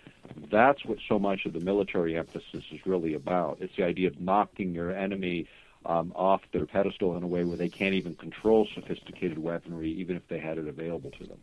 that's 0.49 0.85
what 0.85 0.97
so 1.07 1.19
much 1.19 1.45
of 1.45 1.53
the 1.53 1.59
military 1.59 2.17
emphasis 2.17 2.63
is 2.71 2.85
really 2.85 3.13
about. 3.13 3.57
It's 3.59 3.75
the 3.75 3.83
idea 3.83 4.07
of 4.07 4.19
knocking 4.19 4.73
your 4.73 4.91
enemy 4.91 5.47
um, 5.85 6.11
off 6.15 6.41
their 6.51 6.65
pedestal 6.65 7.15
in 7.17 7.23
a 7.23 7.27
way 7.27 7.43
where 7.43 7.57
they 7.57 7.69
can't 7.69 7.93
even 7.93 8.15
control 8.15 8.67
sophisticated 8.73 9.37
weaponry, 9.37 9.91
even 9.91 10.15
if 10.15 10.27
they 10.27 10.39
had 10.39 10.57
it 10.57 10.67
available 10.67 11.11
to 11.11 11.25
them. 11.25 11.37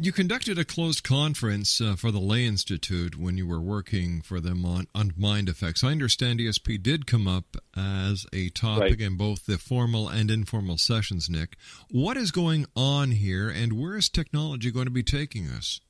You 0.00 0.12
conducted 0.12 0.58
a 0.58 0.64
closed 0.64 1.02
conference 1.02 1.80
uh, 1.80 1.96
for 1.96 2.12
the 2.12 2.20
Lay 2.20 2.44
Institute 2.44 3.18
when 3.18 3.36
you 3.36 3.48
were 3.48 3.60
working 3.60 4.20
for 4.20 4.38
them 4.38 4.64
on, 4.64 4.86
on 4.94 5.12
mind 5.16 5.48
effects. 5.48 5.82
I 5.82 5.88
understand 5.88 6.38
ESP 6.38 6.82
did 6.82 7.06
come 7.06 7.26
up 7.26 7.56
as 7.76 8.26
a 8.32 8.50
topic 8.50 8.82
right. 8.82 9.00
in 9.00 9.16
both 9.16 9.46
the 9.46 9.58
formal 9.58 10.08
and 10.08 10.30
informal 10.30 10.76
sessions, 10.78 11.28
Nick. 11.28 11.56
What 11.90 12.16
is 12.16 12.30
going 12.30 12.66
on 12.76 13.12
here, 13.12 13.48
and 13.48 13.72
where 13.72 13.96
is 13.96 14.08
technology 14.08 14.70
going 14.70 14.84
to 14.84 14.92
be 14.92 15.02
taking 15.02 15.48
us? 15.48 15.80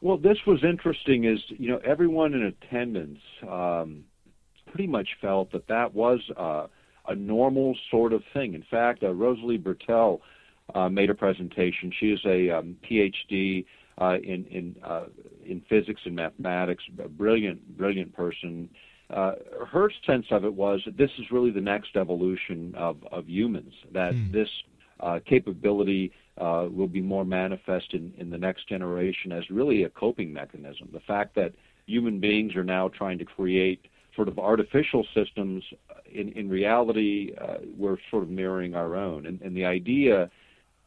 Well, 0.00 0.18
this 0.18 0.38
was 0.46 0.62
interesting. 0.62 1.24
Is 1.24 1.40
you 1.48 1.70
know 1.70 1.80
everyone 1.84 2.34
in 2.34 2.42
attendance 2.42 3.20
um, 3.48 4.04
pretty 4.72 4.88
much 4.88 5.08
felt 5.20 5.52
that 5.52 5.68
that 5.68 5.94
was 5.94 6.20
uh, 6.36 6.66
a 7.08 7.14
normal 7.14 7.76
sort 7.90 8.12
of 8.12 8.22
thing. 8.32 8.54
In 8.54 8.64
fact, 8.70 9.02
uh, 9.02 9.12
Rosalie 9.12 9.58
Bertell 9.58 10.20
uh, 10.74 10.88
made 10.88 11.10
a 11.10 11.14
presentation. 11.14 11.92
She 11.98 12.10
is 12.10 12.20
a 12.24 12.50
um, 12.50 12.76
PhD 12.88 13.66
uh, 14.00 14.16
in 14.22 14.46
in 14.46 14.76
uh, 14.82 15.04
in 15.44 15.60
physics 15.68 16.00
and 16.04 16.16
mathematics, 16.16 16.82
a 17.02 17.08
brilliant 17.08 17.76
brilliant 17.76 18.14
person. 18.14 18.68
Uh, 19.10 19.32
her 19.70 19.90
sense 20.06 20.24
of 20.30 20.44
it 20.44 20.54
was 20.54 20.80
that 20.86 20.96
this 20.96 21.10
is 21.18 21.30
really 21.30 21.50
the 21.50 21.60
next 21.60 21.96
evolution 21.96 22.74
of, 22.74 22.96
of 23.12 23.28
humans. 23.28 23.74
That 23.92 24.14
hmm. 24.14 24.32
this 24.32 24.48
uh, 25.00 25.18
capability 25.26 26.12
uh, 26.38 26.68
will 26.72 26.88
be 26.88 27.02
more 27.02 27.24
manifest 27.26 27.92
in, 27.92 28.14
in 28.16 28.30
the 28.30 28.38
next 28.38 28.68
generation 28.68 29.30
as 29.32 29.50
really 29.50 29.82
a 29.82 29.90
coping 29.90 30.32
mechanism. 30.32 30.88
The 30.92 31.00
fact 31.00 31.34
that 31.34 31.52
human 31.86 32.20
beings 32.20 32.56
are 32.56 32.64
now 32.64 32.88
trying 32.88 33.18
to 33.18 33.26
create 33.26 33.84
sort 34.14 34.28
of 34.28 34.38
artificial 34.38 35.06
systems, 35.14 35.64
uh, 35.90 35.94
in, 36.10 36.32
in 36.32 36.48
reality, 36.48 37.32
uh, 37.40 37.58
we're 37.76 37.96
sort 38.10 38.22
of 38.22 38.28
mirroring 38.28 38.74
our 38.74 38.96
own. 38.96 39.26
And, 39.26 39.40
and 39.40 39.56
the 39.56 39.64
idea 39.64 40.30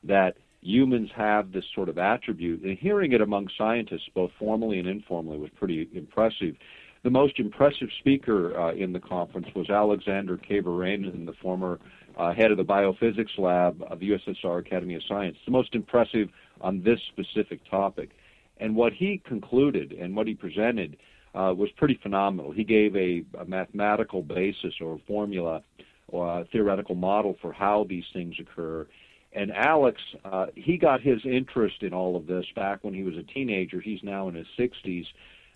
that 0.03 0.37
humans 0.61 1.09
have 1.15 1.51
this 1.51 1.65
sort 1.73 1.89
of 1.89 1.97
attribute, 1.97 2.61
and 2.63 2.77
hearing 2.77 3.11
it 3.13 3.21
among 3.21 3.47
scientists, 3.57 4.09
both 4.13 4.31
formally 4.37 4.79
and 4.79 4.87
informally, 4.87 5.37
was 5.37 5.49
pretty 5.55 5.87
impressive. 5.93 6.55
The 7.03 7.09
most 7.11 7.39
impressive 7.39 7.89
speaker 7.99 8.59
uh, 8.59 8.73
in 8.73 8.91
the 8.91 8.99
conference 8.99 9.47
was 9.55 9.69
Alexander 9.69 10.37
Kaivarainen, 10.37 11.25
the 11.25 11.33
former 11.33 11.79
uh, 12.17 12.33
head 12.33 12.49
of 12.49 12.57
the 12.57 12.65
biophysics 12.65 13.37
lab 13.37 13.83
of 13.89 13.99
the 13.99 14.11
USSR 14.11 14.59
Academy 14.59 14.95
of 14.95 15.03
Science. 15.07 15.37
The 15.45 15.51
most 15.51 15.75
impressive 15.75 16.29
on 16.61 16.81
this 16.81 16.99
specific 17.11 17.59
topic. 17.69 18.11
And 18.57 18.75
what 18.75 18.93
he 18.93 19.21
concluded 19.25 19.91
and 19.91 20.15
what 20.15 20.27
he 20.27 20.33
presented 20.33 20.97
uh, 21.35 21.53
was 21.53 21.69
pretty 21.77 21.99
phenomenal. 22.01 22.51
He 22.51 22.63
gave 22.63 22.95
a, 22.95 23.23
a 23.39 23.45
mathematical 23.45 24.21
basis 24.21 24.73
or 24.79 24.99
formula 25.07 25.61
or 26.07 26.41
a 26.41 26.45
theoretical 26.45 26.95
model 26.95 27.35
for 27.41 27.51
how 27.51 27.85
these 27.89 28.05
things 28.13 28.35
occur. 28.39 28.87
And 29.33 29.51
Alex, 29.51 29.99
uh, 30.23 30.47
he 30.55 30.77
got 30.77 31.01
his 31.01 31.19
interest 31.25 31.81
in 31.83 31.93
all 31.93 32.15
of 32.15 32.25
this 32.25 32.45
back 32.55 32.83
when 32.83 32.93
he 32.93 33.03
was 33.03 33.15
a 33.17 33.23
teenager. 33.23 33.81
He's 33.81 33.99
now 34.01 34.29
in 34.29 34.35
his 34.35 34.47
60s. 34.57 35.05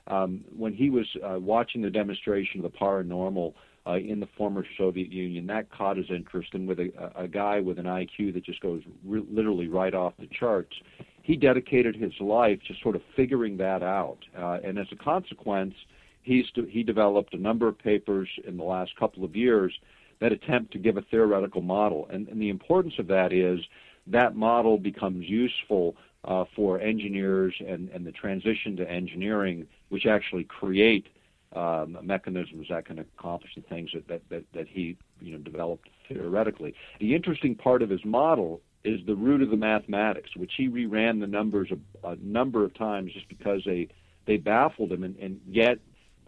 Um, 0.08 0.44
when 0.56 0.74
he 0.74 0.90
was 0.90 1.06
uh, 1.24 1.40
watching 1.40 1.82
the 1.82 1.90
demonstration 1.90 2.64
of 2.64 2.72
the 2.72 2.78
paranormal 2.78 3.54
uh, 3.88 3.94
in 3.94 4.20
the 4.20 4.28
former 4.38 4.66
Soviet 4.78 5.12
Union, 5.12 5.48
that 5.48 5.72
caught 5.72 5.98
his 5.98 6.10
interest. 6.10 6.50
And 6.54 6.68
with 6.68 6.80
a, 6.80 6.92
a 7.16 7.28
guy 7.28 7.62
with 7.62 7.80
an 7.80 7.86
IQ 7.86 8.34
that 8.34 8.44
just 8.44 8.60
goes 8.60 8.82
re- 9.06 9.26
literally 9.32 9.68
right 9.68 9.94
off 9.94 10.14
the 10.20 10.28
charts, 10.28 10.76
he 11.24 11.36
dedicated 11.36 11.96
his 11.96 12.14
life 12.20 12.60
to 12.68 12.74
sort 12.82 12.96
of 12.96 13.02
figuring 13.16 13.58
that 13.58 13.84
out. 13.84 14.20
Uh, 14.38 14.60
and 14.64 14.78
as 14.78 14.88
a 14.92 14.96
consequence, 14.96 15.76
he's 16.22 16.46
he 16.70 16.84
developed 16.84 17.34
a 17.34 17.38
number 17.38 17.68
of 17.68 17.78
papers 17.78 18.30
in 18.46 18.58
the 18.58 18.64
last 18.64 18.96
couple 18.98 19.24
of 19.24 19.36
years 19.36 19.74
that 20.20 20.32
attempt 20.32 20.72
to 20.74 20.78
give 20.78 20.98
a 20.98 21.02
theoretical 21.04 21.62
model. 21.62 22.08
And, 22.12 22.28
and 22.28 22.42
the 22.42 22.50
importance 22.50 22.96
of 23.00 23.08
that 23.08 23.32
is 23.32 23.60
that 24.08 24.36
model 24.36 24.78
becomes 24.78 25.28
useful 25.28 25.96
uh, 26.26 26.44
for 26.56 26.80
engineers 26.80 27.54
and, 27.66 27.90
and 27.90 28.06
the 28.06 28.12
transition 28.12 28.76
to 28.78 28.90
engineering, 28.90 29.66
which 29.90 30.06
actually 30.06 30.44
create 30.44 31.08
um, 31.56 31.98
mechanisms 32.04 32.68
that 32.70 32.86
can 32.86 33.00
accomplish 33.00 33.52
the 33.56 33.62
things 33.62 33.90
that, 33.94 34.08
that, 34.08 34.22
that, 34.30 34.44
that 34.54 34.68
he 34.68 34.98
you 35.22 35.32
know, 35.32 35.40
developed 35.40 35.90
theoretically. 36.08 36.76
The 37.00 37.16
interesting 37.16 37.56
part 37.56 37.82
of 37.82 37.90
his 37.90 38.04
model 38.04 38.62
is 38.84 39.00
the 39.06 39.16
root 39.16 39.42
of 39.42 39.50
the 39.50 39.58
mathematics, 39.58 40.30
which 40.36 40.54
he 40.58 40.70
reran 40.70 41.20
the 41.20 41.28
numbers 41.28 41.70
a, 41.72 42.08
a 42.08 42.16
number 42.18 42.64
of 42.64 42.74
times 42.76 43.12
just 43.14 43.28
because 43.28 43.62
they 43.66 43.88
they 44.26 44.38
baffled 44.38 44.92
him 44.92 45.04
and, 45.04 45.16
and 45.18 45.42
yet 45.48 45.80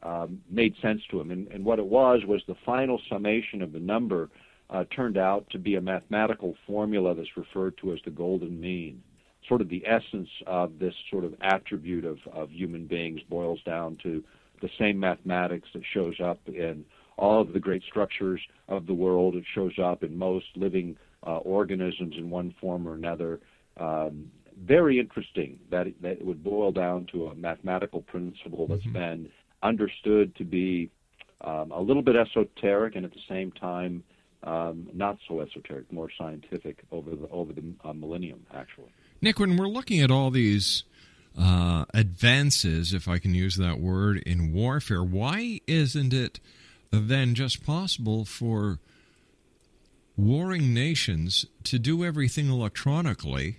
um, 0.04 0.42
made 0.50 0.74
sense 0.82 1.02
to 1.12 1.22
him. 1.22 1.30
And, 1.32 1.48
and 1.50 1.64
what 1.64 1.80
it 1.80 1.86
was 1.86 2.22
was 2.26 2.42
the 2.48 2.56
final 2.66 3.00
summation 3.10 3.62
of 3.62 3.72
the 3.72 3.80
number 3.80 4.30
uh, 4.72 4.86
turned 4.96 5.18
out 5.18 5.48
to 5.52 5.60
be 5.60 5.76
a 5.76 5.82
mathematical 5.82 6.56
formula 6.66 7.14
that's 7.14 7.38
referred 7.38 7.78
to 7.78 7.94
as 7.94 8.00
the 8.06 8.12
golden 8.12 8.60
mean. 8.60 9.04
Sort 9.48 9.62
of 9.62 9.70
the 9.70 9.84
essence 9.86 10.30
of 10.48 10.80
this 10.80 10.94
sort 11.10 11.26
of 11.26 11.36
attribute 11.42 12.06
of, 12.06 12.18
of 12.34 12.50
human 12.50 12.88
beings 12.88 13.22
boils 13.30 13.62
down 13.64 13.98
to 14.04 14.24
the 14.62 14.70
same 14.80 15.00
mathematics 15.00 15.68
that 15.74 15.84
shows 15.94 16.16
up 16.24 16.40
in 16.48 16.86
all 17.18 17.42
of 17.42 17.54
the 17.54 17.60
great 17.60 17.84
structures 17.84 18.42
of 18.68 18.88
the 18.88 18.94
world. 18.94 19.36
It 19.36 19.44
shows 19.54 19.78
up 19.78 20.04
in 20.04 20.18
most 20.18 20.46
living 20.56 20.96
uh, 21.26 21.38
organisms 21.38 22.16
in 22.18 22.30
one 22.30 22.54
form 22.60 22.88
or 22.88 22.94
another. 22.94 23.40
Um, 23.78 24.32
very 24.60 25.00
interesting 25.00 25.60
that 25.72 25.88
it, 25.88 26.02
that 26.02 26.14
it 26.14 26.26
would 26.26 26.44
boil 26.44 26.72
down 26.72 27.08
to 27.12 27.28
a 27.28 27.36
mathematical 27.36 28.02
principle 28.02 28.68
that's 28.68 28.82
mm-hmm. 28.84 28.94
been 28.94 29.30
understood 29.64 30.36
to 30.36 30.44
be 30.44 30.90
um, 31.42 31.72
a 31.72 31.80
little 31.80 32.04
bit 32.04 32.16
esoteric 32.16 32.96
and 32.96 33.06
at 33.06 33.12
the 33.12 33.22
same 33.28 33.52
time 33.52 34.04
um, 34.44 34.88
not 34.94 35.18
so 35.28 35.42
esoteric, 35.42 35.92
more 35.92 36.10
scientific 36.18 36.84
over 36.92 37.12
the 37.12 37.28
over 37.30 37.54
the 37.54 37.64
uh, 37.84 37.94
millennium, 37.94 38.46
actually. 38.54 38.92
Nick, 39.22 39.40
when 39.40 39.56
we're 39.56 39.68
looking 39.68 40.00
at 40.00 40.10
all 40.10 40.32
these 40.32 40.84
uh, 41.38 41.86
advances, 41.94 42.94
if 42.94 43.08
I 43.08 43.20
can 43.20 43.36
use 43.36 43.56
that 43.58 43.80
word, 43.80 44.18
in 44.26 44.52
warfare, 44.52 45.04
why 45.04 45.62
isn't 45.68 46.14
it 46.14 46.40
then 46.92 47.36
just 47.36 47.64
possible 47.66 48.26
for 48.26 48.80
warring 50.22 50.74
nations 50.74 51.46
to 51.64 51.80
do 51.80 52.04
everything 52.04 52.50
electronically 52.50 53.58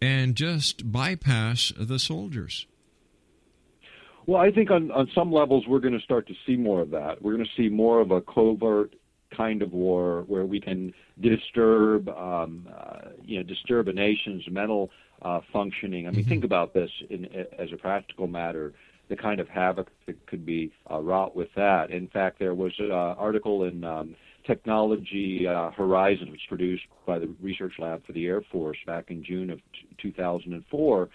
and 0.00 0.34
just 0.34 0.90
bypass 0.90 1.72
the 1.76 1.98
soldiers? 1.98 2.66
Well, 4.26 4.40
I 4.40 4.50
think 4.50 4.70
on, 4.70 4.90
on 4.92 5.08
some 5.14 5.32
levels 5.32 5.66
we're 5.66 5.80
going 5.80 5.98
to 5.98 6.04
start 6.04 6.28
to 6.28 6.34
see 6.46 6.56
more 6.56 6.80
of 6.80 6.90
that. 6.90 7.20
We're 7.20 7.34
going 7.34 7.44
to 7.44 7.62
see 7.62 7.68
more 7.68 8.00
of 8.00 8.10
a 8.10 8.20
covert 8.20 8.94
kind 9.36 9.62
of 9.62 9.72
war 9.72 10.24
where 10.26 10.44
we 10.44 10.60
can 10.60 10.92
disturb, 11.20 12.08
um, 12.08 12.68
uh, 12.72 13.10
you 13.24 13.38
know, 13.38 13.42
disturb 13.42 13.88
a 13.88 13.92
nation's 13.92 14.44
mental 14.50 14.90
uh, 15.22 15.40
functioning. 15.52 16.06
I 16.06 16.10
mean, 16.10 16.20
mm-hmm. 16.20 16.28
think 16.28 16.44
about 16.44 16.74
this 16.74 16.90
in, 17.08 17.26
as 17.58 17.72
a 17.72 17.76
practical 17.76 18.26
matter. 18.26 18.72
The 19.08 19.16
kind 19.16 19.40
of 19.40 19.48
havoc 19.48 19.88
that 20.06 20.24
could 20.26 20.46
be 20.46 20.70
uh, 20.88 21.00
wrought 21.00 21.34
with 21.34 21.48
that. 21.56 21.90
In 21.90 22.06
fact, 22.06 22.38
there 22.38 22.54
was 22.54 22.72
an 22.78 22.92
uh, 22.92 23.16
article 23.18 23.64
in 23.64 23.82
um, 23.82 24.14
Technology 24.46 25.46
uh, 25.46 25.70
Horizon, 25.70 26.30
which 26.30 26.40
was 26.40 26.48
produced 26.48 26.84
by 27.06 27.18
the 27.18 27.28
Research 27.40 27.74
Lab 27.78 28.04
for 28.06 28.12
the 28.12 28.26
Air 28.26 28.42
Force 28.52 28.78
back 28.86 29.10
in 29.10 29.22
June 29.22 29.50
of 29.50 29.58
t- 29.72 29.88
2004, 30.00 31.08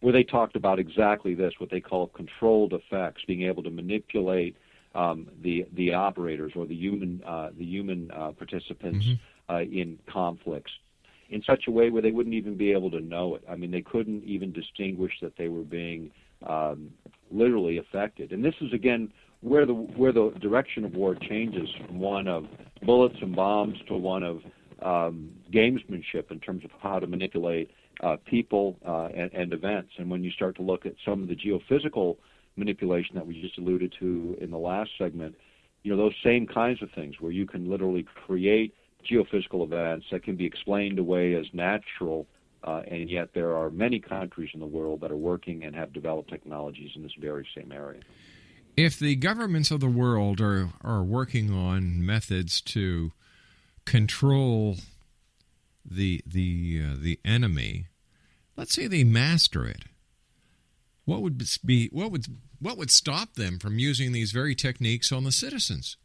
where 0.00 0.12
they 0.12 0.22
talked 0.22 0.56
about 0.56 0.78
exactly 0.78 1.34
this, 1.34 1.52
what 1.58 1.70
they 1.70 1.80
call 1.80 2.08
controlled 2.08 2.72
effects, 2.72 3.22
being 3.26 3.42
able 3.42 3.62
to 3.62 3.70
manipulate 3.70 4.56
um, 4.94 5.28
the 5.42 5.66
the 5.74 5.92
operators 5.92 6.52
or 6.56 6.66
the 6.66 6.74
human 6.74 7.22
uh, 7.26 7.50
the 7.56 7.64
human 7.64 8.10
uh, 8.12 8.32
participants 8.32 9.06
mm-hmm. 9.06 9.54
uh, 9.54 9.60
in 9.60 9.98
conflicts 10.10 10.72
in 11.30 11.42
such 11.42 11.64
a 11.68 11.70
way 11.70 11.90
where 11.90 12.02
they 12.02 12.10
wouldn't 12.10 12.34
even 12.34 12.56
be 12.56 12.72
able 12.72 12.90
to 12.90 13.00
know 13.00 13.34
it. 13.34 13.44
I 13.48 13.54
mean, 13.54 13.70
they 13.70 13.82
couldn't 13.82 14.24
even 14.24 14.50
distinguish 14.50 15.12
that 15.20 15.36
they 15.36 15.48
were 15.48 15.62
being 15.62 16.10
um, 16.46 16.90
literally 17.30 17.78
affected. 17.78 18.32
And 18.32 18.44
this 18.44 18.54
is 18.60 18.72
again 18.72 19.12
where 19.40 19.66
the 19.66 19.74
where 19.74 20.12
the 20.12 20.30
direction 20.40 20.84
of 20.84 20.94
war 20.94 21.14
changes 21.14 21.68
from 21.86 21.98
one 21.98 22.26
of 22.26 22.46
bullets 22.82 23.16
and 23.20 23.34
bombs 23.34 23.78
to 23.86 23.94
one 23.94 24.22
of 24.22 24.42
um, 24.82 25.30
gamesmanship 25.52 26.30
in 26.30 26.40
terms 26.40 26.64
of 26.64 26.70
how 26.80 26.98
to 26.98 27.06
manipulate 27.06 27.70
uh, 28.02 28.16
people 28.24 28.76
uh, 28.86 29.06
and, 29.06 29.32
and 29.32 29.52
events. 29.52 29.90
And 29.98 30.10
when 30.10 30.22
you 30.22 30.30
start 30.30 30.56
to 30.56 30.62
look 30.62 30.86
at 30.86 30.94
some 31.04 31.22
of 31.22 31.28
the 31.28 31.36
geophysical 31.36 32.16
manipulation 32.56 33.14
that 33.16 33.26
we 33.26 33.40
just 33.40 33.58
alluded 33.58 33.94
to 33.98 34.36
in 34.40 34.50
the 34.50 34.58
last 34.58 34.90
segment, 34.98 35.34
you 35.82 35.90
know, 35.90 35.96
those 35.96 36.14
same 36.24 36.46
kinds 36.46 36.82
of 36.82 36.90
things 36.92 37.16
where 37.20 37.32
you 37.32 37.46
can 37.46 37.68
literally 37.70 38.06
create 38.26 38.74
geophysical 39.08 39.64
events 39.64 40.06
that 40.10 40.22
can 40.22 40.36
be 40.36 40.44
explained 40.44 40.98
away 40.98 41.34
as 41.34 41.46
natural, 41.52 42.26
uh, 42.64 42.82
and 42.88 43.08
yet 43.08 43.30
there 43.34 43.56
are 43.56 43.70
many 43.70 44.00
countries 44.00 44.50
in 44.54 44.60
the 44.60 44.66
world 44.66 45.00
that 45.00 45.10
are 45.10 45.16
working 45.16 45.64
and 45.64 45.74
have 45.74 45.92
developed 45.92 46.28
technologies 46.28 46.90
in 46.96 47.02
this 47.02 47.12
very 47.20 47.46
same 47.56 47.70
area. 47.72 48.00
If 48.78 48.96
the 48.96 49.16
governments 49.16 49.72
of 49.72 49.80
the 49.80 49.88
world 49.88 50.40
are, 50.40 50.68
are 50.84 51.02
working 51.02 51.52
on 51.52 52.06
methods 52.06 52.60
to 52.60 53.10
control 53.84 54.76
the 55.84 56.22
the 56.24 56.84
uh, 56.84 56.94
the 56.96 57.18
enemy, 57.24 57.86
let's 58.56 58.72
say 58.72 58.86
they 58.86 59.02
master 59.02 59.66
it, 59.66 59.86
what 61.06 61.22
would 61.22 61.42
be 61.64 61.88
what 61.90 62.12
would 62.12 62.26
what 62.60 62.78
would 62.78 62.92
stop 62.92 63.34
them 63.34 63.58
from 63.58 63.80
using 63.80 64.12
these 64.12 64.30
very 64.30 64.54
techniques 64.54 65.10
on 65.10 65.24
the 65.24 65.32
citizens? 65.32 65.96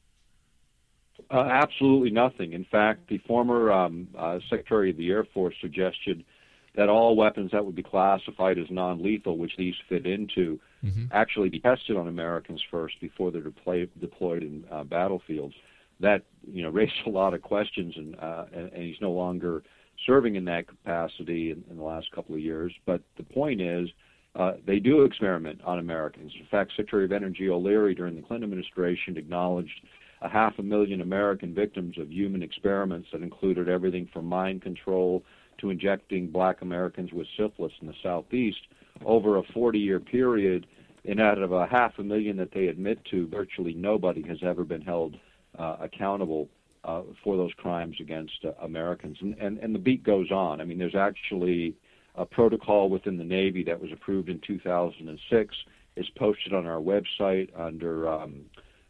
Uh, 1.29 1.41
absolutely 1.41 2.09
nothing. 2.09 2.53
In 2.53 2.65
fact, 2.65 3.07
the 3.07 3.19
former 3.19 3.71
um, 3.71 4.07
uh, 4.17 4.39
Secretary 4.49 4.89
of 4.89 4.97
the 4.97 5.11
Air 5.11 5.27
Force 5.31 5.53
suggested 5.61 6.25
that 6.73 6.89
all 6.89 7.15
weapons 7.15 7.51
that 7.51 7.67
would 7.67 7.75
be 7.75 7.83
classified 7.83 8.57
as 8.57 8.65
non-lethal, 8.71 9.37
which 9.37 9.57
these 9.59 9.75
fit 9.87 10.07
into, 10.07 10.59
mm-hmm. 10.83 11.05
actually 11.11 11.49
be 11.49 11.59
tested 11.59 11.97
on 11.97 12.07
Americans 12.07 12.61
first 12.69 12.99
before 13.01 13.31
they're 13.31 13.41
deploy- 13.41 13.87
deployed 13.99 14.43
in 14.43 14.65
uh, 14.71 14.83
battlefields. 14.83 15.55
That 15.99 16.23
you 16.51 16.63
know 16.63 16.69
raised 16.71 16.93
a 17.05 17.09
lot 17.09 17.33
of 17.33 17.41
questions, 17.41 17.93
and, 17.95 18.15
uh, 18.19 18.45
and, 18.53 18.71
and 18.73 18.83
he's 18.83 19.01
no 19.01 19.11
longer 19.11 19.63
serving 20.05 20.35
in 20.35 20.45
that 20.45 20.67
capacity 20.67 21.51
in, 21.51 21.63
in 21.69 21.77
the 21.77 21.83
last 21.83 22.11
couple 22.11 22.35
of 22.35 22.41
years. 22.41 22.73
But 22.85 23.01
the 23.17 23.23
point 23.23 23.61
is 23.61 23.87
uh, 24.35 24.53
they 24.65 24.79
do 24.79 25.03
experiment 25.03 25.61
on 25.63 25.79
Americans. 25.79 26.31
In 26.39 26.47
fact, 26.47 26.71
Secretary 26.71 27.05
of 27.05 27.11
Energy 27.11 27.49
O'Leary 27.49 27.93
during 27.93 28.15
the 28.15 28.21
Clinton 28.21 28.45
administration 28.45 29.17
acknowledged 29.17 29.81
a 30.21 30.29
half 30.29 30.57
a 30.57 30.63
million 30.63 31.01
American 31.01 31.53
victims 31.53 31.97
of 31.97 32.11
human 32.11 32.41
experiments 32.41 33.09
that 33.11 33.21
included 33.21 33.69
everything 33.69 34.09
from 34.11 34.25
mind 34.25 34.61
control 34.61 35.23
to 35.59 35.69
injecting 35.69 36.27
black 36.27 36.61
Americans 36.61 37.11
with 37.11 37.27
syphilis 37.37 37.73
in 37.81 37.87
the 37.87 37.93
Southeast 38.01 38.59
over 39.05 39.37
a 39.37 39.43
40 39.53 39.79
year 39.79 39.99
period. 39.99 40.67
And 41.05 41.19
out 41.19 41.37
of 41.37 41.51
a 41.51 41.67
half 41.67 41.99
a 41.99 42.03
million 42.03 42.37
that 42.37 42.51
they 42.53 42.67
admit 42.67 43.03
to, 43.11 43.27
virtually 43.27 43.73
nobody 43.73 44.21
has 44.27 44.37
ever 44.41 44.63
been 44.63 44.81
held 44.81 45.17
uh, 45.59 45.77
accountable 45.81 46.47
uh, 46.83 47.01
for 47.23 47.37
those 47.37 47.51
crimes 47.57 47.97
against 47.99 48.45
uh, 48.45 48.51
Americans. 48.61 49.17
And, 49.21 49.35
and, 49.35 49.57
and 49.59 49.75
the 49.75 49.79
beat 49.79 50.03
goes 50.03 50.31
on. 50.31 50.61
I 50.61 50.65
mean, 50.65 50.77
there's 50.77 50.95
actually 50.95 51.75
a 52.15 52.25
protocol 52.25 52.89
within 52.89 53.17
the 53.17 53.23
Navy 53.23 53.63
that 53.63 53.79
was 53.79 53.91
approved 53.91 54.29
in 54.29 54.39
2006 54.45 55.55
It's 55.95 56.09
posted 56.11 56.53
on 56.53 56.65
our 56.67 56.79
website 56.79 57.49
under 57.57 58.07
um, 58.07 58.41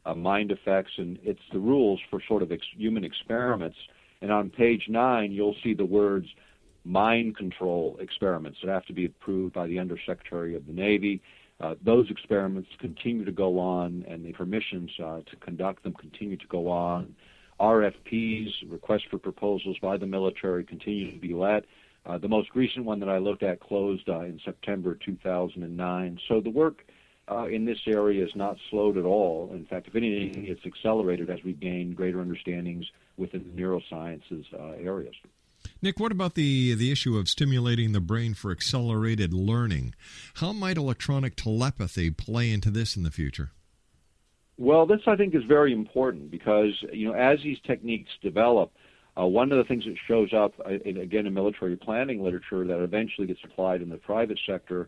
uh, 0.06 0.14
Mind 0.14 0.52
Effects, 0.52 0.92
and 0.98 1.18
it's 1.24 1.42
the 1.52 1.60
rules 1.60 2.00
for 2.10 2.22
sort 2.28 2.44
of 2.44 2.52
ex- 2.52 2.66
human 2.76 3.04
experiments. 3.04 3.78
And 4.22 4.32
on 4.32 4.50
page 4.50 4.86
nine, 4.90 5.32
you'll 5.32 5.56
see 5.64 5.74
the 5.74 5.86
words 5.86 6.28
mind 6.86 7.38
control 7.38 7.98
experiments 8.00 8.60
that 8.62 8.70
have 8.70 8.86
to 8.86 8.94
be 8.94 9.06
approved 9.06 9.54
by 9.54 9.68
the 9.68 9.80
Undersecretary 9.80 10.56
of 10.56 10.66
the 10.66 10.74
Navy. 10.74 11.22
Uh, 11.60 11.76
those 11.84 12.10
experiments 12.10 12.70
continue 12.80 13.24
to 13.24 13.32
go 13.32 13.60
on, 13.60 14.04
and 14.08 14.26
the 14.26 14.34
permissions 14.34 14.92
uh, 15.04 15.20
to 15.30 15.36
conduct 15.38 15.84
them 15.84 15.94
continue 15.94 16.38
to 16.38 16.48
go 16.48 16.68
on. 16.68 17.16
RFPs, 17.60 18.50
requests 18.70 19.04
for 19.10 19.18
proposals 19.18 19.78
by 19.82 19.98
the 19.98 20.08
military, 20.08 20.64
continue 20.64 21.12
to 21.12 21.18
be 21.20 21.34
let. 21.34 21.66
Uh, 22.06 22.18
the 22.18 22.28
most 22.28 22.50
recent 22.54 22.84
one 22.84 23.00
that 23.00 23.08
I 23.08 23.18
looked 23.18 23.44
at 23.44 23.62
closed 23.62 24.10
uh, 24.10 24.22
in 24.22 24.40
September 24.44 24.96
2009. 25.06 26.20
So 26.28 26.42
the 26.42 26.50
work 26.50 26.84
uh, 27.32 27.46
in 27.46 27.64
this 27.64 27.78
area 27.88 28.26
is 28.26 28.36
not 28.36 28.58
slowed 28.70 28.98
at 28.98 29.06
all. 29.06 29.50
In 29.54 29.66
fact, 29.66 29.88
if 29.88 29.96
anything, 29.96 30.46
it's 30.46 30.66
accelerated 30.66 31.30
as 31.30 31.40
we 31.46 31.54
gain 31.54 31.94
greater 31.94 32.20
understandings 32.20 32.86
within 33.16 33.44
the 33.44 33.62
neurosciences 33.62 34.44
uh, 34.54 34.84
areas. 34.84 35.16
Nick, 35.84 36.00
what 36.00 36.14
about 36.14 36.36
the 36.36 36.74
the 36.76 36.94
issue 36.94 37.18
of 37.18 37.28
stimulating 37.28 37.92
the 37.92 38.00
brain 38.00 38.34
for 38.34 38.52
accelerated 38.52 39.34
learning? 39.34 39.94
How 40.36 40.54
might 40.54 40.78
electronic 40.78 41.36
telepathy 41.36 42.10
play 42.10 42.52
into 42.52 42.72
this 42.72 42.96
in 42.96 43.04
the 43.04 43.12
future? 43.12 43.52
Well, 44.58 44.86
this 44.86 45.02
I 45.08 45.18
think 45.18 45.36
is 45.36 45.44
very 45.44 45.74
important 45.74 46.32
because 46.32 46.72
you 46.94 47.06
know 47.06 47.14
as 47.14 47.40
these 47.44 47.58
techniques 47.68 48.12
develop, 48.22 48.72
uh, 49.20 49.26
one 49.26 49.52
of 49.52 49.58
the 49.58 49.66
things 49.66 49.84
that 49.84 49.98
shows 50.08 50.32
up, 50.32 50.54
uh, 50.66 50.70
in, 50.86 51.00
again, 51.00 51.28
in 51.28 51.34
military 51.34 51.76
planning 51.76 52.24
literature 52.24 52.66
that 52.66 52.82
eventually 52.82 53.28
gets 53.28 53.42
applied 53.44 53.82
in 53.82 53.90
the 53.90 53.98
private 53.98 54.40
sector 54.48 54.88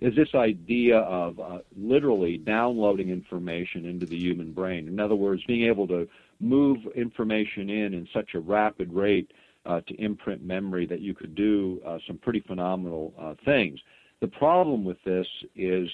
is 0.00 0.14
this 0.14 0.36
idea 0.36 0.98
of 0.98 1.40
uh, 1.40 1.58
literally 1.76 2.38
downloading 2.38 3.08
information 3.08 3.84
into 3.84 4.06
the 4.06 4.16
human 4.16 4.52
brain. 4.52 4.86
In 4.86 5.00
other 5.00 5.16
words, 5.16 5.42
being 5.48 5.68
able 5.68 5.88
to 5.88 6.08
move 6.38 6.78
information 6.94 7.68
in 7.68 7.92
in 7.92 8.06
such 8.14 8.34
a 8.34 8.38
rapid 8.38 8.92
rate 8.92 9.32
uh, 9.68 9.82
to 9.82 9.94
imprint 10.02 10.42
memory 10.42 10.86
that 10.86 11.00
you 11.00 11.14
could 11.14 11.34
do 11.34 11.80
uh, 11.86 11.98
some 12.06 12.16
pretty 12.18 12.40
phenomenal 12.40 13.12
uh, 13.20 13.34
things. 13.44 13.78
The 14.20 14.28
problem 14.28 14.82
with 14.82 14.96
this 15.04 15.26
is 15.54 15.88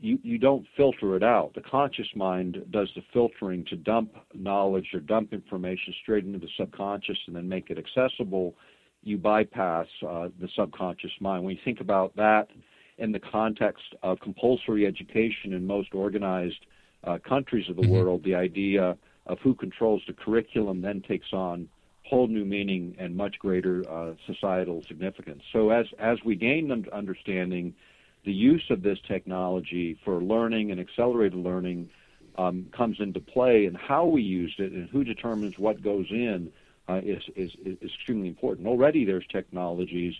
you, 0.00 0.18
you 0.22 0.36
don't 0.36 0.66
filter 0.76 1.16
it 1.16 1.22
out. 1.22 1.54
The 1.54 1.60
conscious 1.60 2.08
mind 2.16 2.58
does 2.70 2.88
the 2.96 3.02
filtering 3.12 3.64
to 3.66 3.76
dump 3.76 4.12
knowledge 4.34 4.88
or 4.92 5.00
dump 5.00 5.32
information 5.32 5.94
straight 6.02 6.24
into 6.24 6.40
the 6.40 6.48
subconscious 6.58 7.16
and 7.28 7.36
then 7.36 7.48
make 7.48 7.70
it 7.70 7.78
accessible. 7.78 8.56
You 9.04 9.16
bypass 9.16 9.86
uh, 10.06 10.28
the 10.40 10.48
subconscious 10.56 11.12
mind. 11.20 11.44
When 11.44 11.54
you 11.54 11.60
think 11.64 11.80
about 11.80 12.14
that 12.16 12.48
in 12.98 13.12
the 13.12 13.20
context 13.20 13.94
of 14.02 14.18
compulsory 14.18 14.84
education 14.84 15.52
in 15.52 15.64
most 15.64 15.94
organized 15.94 16.66
uh, 17.04 17.18
countries 17.26 17.68
of 17.68 17.76
the 17.76 17.82
mm-hmm. 17.82 17.92
world, 17.92 18.24
the 18.24 18.34
idea 18.34 18.96
of 19.26 19.38
who 19.38 19.54
controls 19.54 20.02
the 20.08 20.12
curriculum 20.12 20.80
then 20.82 21.00
takes 21.06 21.32
on 21.32 21.68
whole 22.04 22.26
new 22.26 22.44
meaning 22.44 22.94
and 22.98 23.16
much 23.16 23.38
greater 23.38 23.88
uh, 23.90 24.14
societal 24.26 24.82
significance. 24.88 25.42
So 25.52 25.70
as 25.70 25.86
as 25.98 26.18
we 26.24 26.36
gain 26.36 26.86
understanding 26.92 27.74
the 28.24 28.32
use 28.32 28.64
of 28.70 28.82
this 28.82 28.98
technology 29.08 29.98
for 30.04 30.22
learning 30.22 30.70
and 30.70 30.80
accelerated 30.80 31.38
learning 31.38 31.88
um, 32.38 32.66
comes 32.76 32.98
into 33.00 33.20
play 33.20 33.66
and 33.66 33.76
how 33.76 34.06
we 34.06 34.22
used 34.22 34.58
it 34.60 34.72
and 34.72 34.88
who 34.90 35.04
determines 35.04 35.58
what 35.58 35.82
goes 35.82 36.06
in 36.10 36.50
uh, 36.88 37.00
is, 37.04 37.22
is, 37.36 37.50
is 37.64 37.76
extremely 37.82 38.28
important. 38.28 38.66
Already 38.66 39.04
there's 39.04 39.26
technologies 39.30 40.14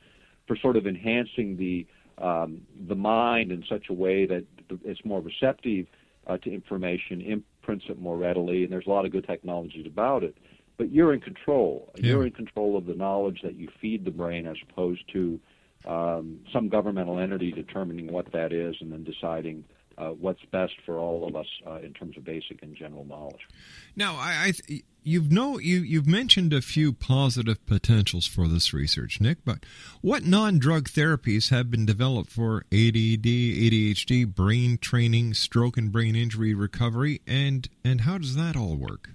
for 0.47 0.57
sort 0.57 0.77
of 0.77 0.87
enhancing 0.87 1.57
the 1.57 1.87
um, 2.19 2.61
the 2.89 2.95
mind 2.95 3.51
in 3.51 3.65
such 3.69 3.87
a 3.89 3.93
way 3.93 4.27
that 4.27 4.45
it's 4.85 5.01
more 5.05 5.21
receptive 5.21 5.87
uh, 6.27 6.37
to 6.39 6.53
information, 6.53 7.21
imprints 7.21 7.87
it 7.89 7.99
more 7.99 8.17
readily, 8.17 8.63
and 8.63 8.73
there's 8.73 8.87
a 8.87 8.91
lot 8.91 9.07
of 9.07 9.13
good 9.13 9.27
technologies 9.27 9.87
about 9.87 10.23
it. 10.23 10.37
But 10.79 10.93
you're 10.93 11.13
in 11.13 11.21
control. 11.21 11.93
Yeah. 11.97 12.13
You're 12.13 12.27
in 12.27 12.33
control 12.33 12.77
of 12.77 12.87
the 12.87 12.95
knowledge 12.95 13.41
that 13.43 13.55
you 13.55 13.69
feed 13.81 14.05
the 14.05 14.11
brain, 14.11 14.47
as 14.47 14.57
opposed 14.69 15.03
to 15.13 15.41
um, 15.87 16.41
some 16.53 16.69
governmental 16.69 17.19
entity 17.19 17.53
determining 17.53 18.13
what 18.13 18.33
that 18.33 18.53
is 18.53 18.77
and 18.81 18.93
then 18.93 19.05
deciding 19.05 19.65
uh, 19.99 20.09
what's 20.09 20.45
best 20.47 20.75
for 20.85 20.99
all 20.99 21.27
of 21.27 21.37
us 21.37 21.47
uh, 21.67 21.77
in 21.77 21.93
terms 21.93 22.17
of 22.17 22.25
basic 22.25 22.63
and 22.63 22.77
general 22.77 23.05
knowledge. 23.05 23.47
Now, 23.95 24.15
I, 24.15 24.53
I 24.69 24.83
you've 25.03 25.31
know 25.31 25.59
you 25.59 25.81
you've 25.81 26.07
mentioned 26.07 26.53
a 26.53 26.63
few 26.63 26.93
positive 26.93 27.65
potentials 27.67 28.27
for 28.27 28.49
this 28.49 28.73
research, 28.73 29.21
Nick. 29.21 29.45
But 29.45 29.65
what 30.01 30.25
non-drug 30.25 30.89
therapies 30.89 31.51
have 31.51 31.71
been 31.71 31.87
developed 31.87 32.31
for 32.31 32.65
ADD, 32.73 33.25
ADHD, 33.25 34.27
brain 34.27 34.79
training, 34.79 35.35
stroke 35.35 35.77
and 35.77 35.93
brain 35.93 36.17
injury 36.17 36.55
recovery, 36.55 37.21
and 37.27 37.69
and 37.85 38.03
how 38.03 38.19
does 38.19 38.35
that 38.37 38.57
all 38.57 38.77
work? 38.77 39.11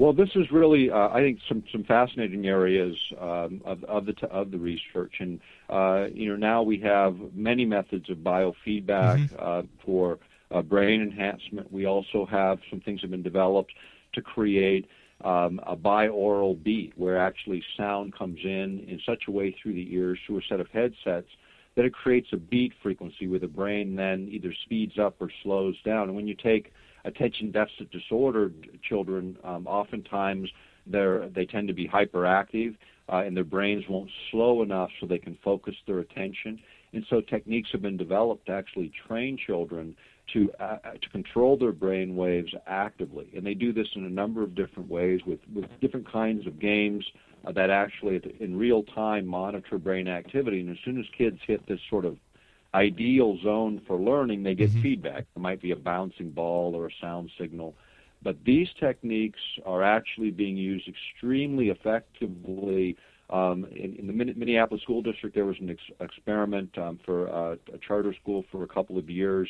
Well, 0.00 0.14
this 0.14 0.30
is 0.34 0.50
really, 0.50 0.90
uh, 0.90 1.10
I 1.10 1.20
think, 1.20 1.40
some 1.46 1.62
some 1.70 1.84
fascinating 1.84 2.46
areas 2.46 2.96
um, 3.20 3.60
of 3.66 3.84
of 3.84 4.06
the 4.06 4.14
of 4.30 4.50
the 4.50 4.56
research, 4.56 5.16
and 5.18 5.38
uh, 5.68 6.06
you 6.10 6.30
know 6.30 6.36
now 6.36 6.62
we 6.62 6.78
have 6.78 7.18
many 7.34 7.66
methods 7.66 8.08
of 8.08 8.16
biofeedback 8.16 9.28
mm-hmm. 9.28 9.36
uh, 9.38 9.60
for 9.84 10.18
uh, 10.52 10.62
brain 10.62 11.02
enhancement. 11.02 11.70
We 11.70 11.84
also 11.84 12.24
have 12.24 12.60
some 12.70 12.80
things 12.80 13.02
have 13.02 13.10
been 13.10 13.22
developed 13.22 13.74
to 14.14 14.22
create 14.22 14.88
um, 15.22 15.60
a 15.66 15.76
binaural 15.76 16.62
beat, 16.62 16.94
where 16.96 17.18
actually 17.18 17.62
sound 17.76 18.16
comes 18.16 18.38
in 18.42 18.86
in 18.88 19.02
such 19.04 19.24
a 19.28 19.30
way 19.30 19.54
through 19.62 19.74
the 19.74 19.94
ears 19.94 20.18
through 20.26 20.38
a 20.38 20.42
set 20.48 20.60
of 20.60 20.68
headsets 20.68 21.28
that 21.76 21.84
it 21.84 21.92
creates 21.92 22.28
a 22.32 22.38
beat 22.38 22.72
frequency 22.82 23.28
where 23.28 23.38
the 23.38 23.46
brain 23.46 23.96
then 23.96 24.28
either 24.30 24.54
speeds 24.64 24.98
up 24.98 25.16
or 25.20 25.28
slows 25.42 25.76
down. 25.82 26.08
And 26.08 26.16
when 26.16 26.26
you 26.26 26.34
take 26.34 26.72
attention 27.04 27.50
deficit 27.50 27.90
disordered 27.90 28.78
children, 28.82 29.36
um, 29.44 29.66
oftentimes 29.66 30.48
they're, 30.86 31.28
they 31.28 31.46
tend 31.46 31.68
to 31.68 31.74
be 31.74 31.88
hyperactive 31.88 32.76
uh, 33.10 33.22
and 33.24 33.36
their 33.36 33.44
brains 33.44 33.84
won't 33.88 34.10
slow 34.30 34.62
enough 34.62 34.90
so 34.98 35.06
they 35.06 35.18
can 35.18 35.36
focus 35.42 35.74
their 35.86 35.98
attention. 35.98 36.58
And 36.92 37.04
so 37.08 37.20
techniques 37.20 37.70
have 37.72 37.82
been 37.82 37.96
developed 37.96 38.46
to 38.46 38.52
actually 38.52 38.92
train 39.06 39.38
children 39.46 39.96
to 40.32 40.50
uh, 40.60 40.78
to 41.00 41.08
control 41.10 41.56
their 41.56 41.72
brain 41.72 42.14
waves 42.14 42.52
actively, 42.66 43.28
and 43.34 43.44
they 43.44 43.54
do 43.54 43.72
this 43.72 43.88
in 43.96 44.04
a 44.04 44.08
number 44.08 44.42
of 44.42 44.54
different 44.54 44.88
ways 44.88 45.20
with 45.26 45.40
with 45.52 45.64
different 45.80 46.10
kinds 46.10 46.46
of 46.46 46.60
games 46.60 47.04
uh, 47.44 47.52
that 47.52 47.70
actually 47.70 48.20
in 48.38 48.56
real 48.56 48.82
time 48.82 49.26
monitor 49.26 49.78
brain 49.78 50.08
activity. 50.08 50.60
And 50.60 50.70
as 50.70 50.76
soon 50.84 50.98
as 50.98 51.06
kids 51.16 51.38
hit 51.46 51.66
this 51.66 51.80
sort 51.88 52.04
of 52.04 52.16
ideal 52.74 53.38
zone 53.42 53.80
for 53.86 53.96
learning, 53.96 54.42
they 54.42 54.54
get 54.54 54.70
mm-hmm. 54.70 54.82
feedback. 54.82 55.26
It 55.34 55.40
might 55.40 55.60
be 55.60 55.72
a 55.72 55.76
bouncing 55.76 56.30
ball 56.30 56.74
or 56.76 56.86
a 56.86 56.90
sound 57.00 57.30
signal. 57.38 57.74
But 58.22 58.36
these 58.44 58.68
techniques 58.78 59.40
are 59.64 59.82
actually 59.82 60.30
being 60.30 60.56
used 60.56 60.86
extremely 60.88 61.70
effectively. 61.70 62.96
Um, 63.30 63.64
in, 63.70 63.96
in, 63.96 64.06
the 64.06 64.12
Minneapolis 64.12 64.82
School 64.82 65.02
District, 65.02 65.34
there 65.34 65.46
was 65.46 65.56
an 65.60 65.70
ex- 65.70 65.98
experiment 66.00 66.76
um, 66.76 67.00
for 67.04 67.28
uh, 67.28 67.56
a 67.72 67.78
charter 67.78 68.14
school 68.20 68.44
for 68.52 68.62
a 68.62 68.66
couple 68.66 68.98
of 68.98 69.08
years, 69.08 69.48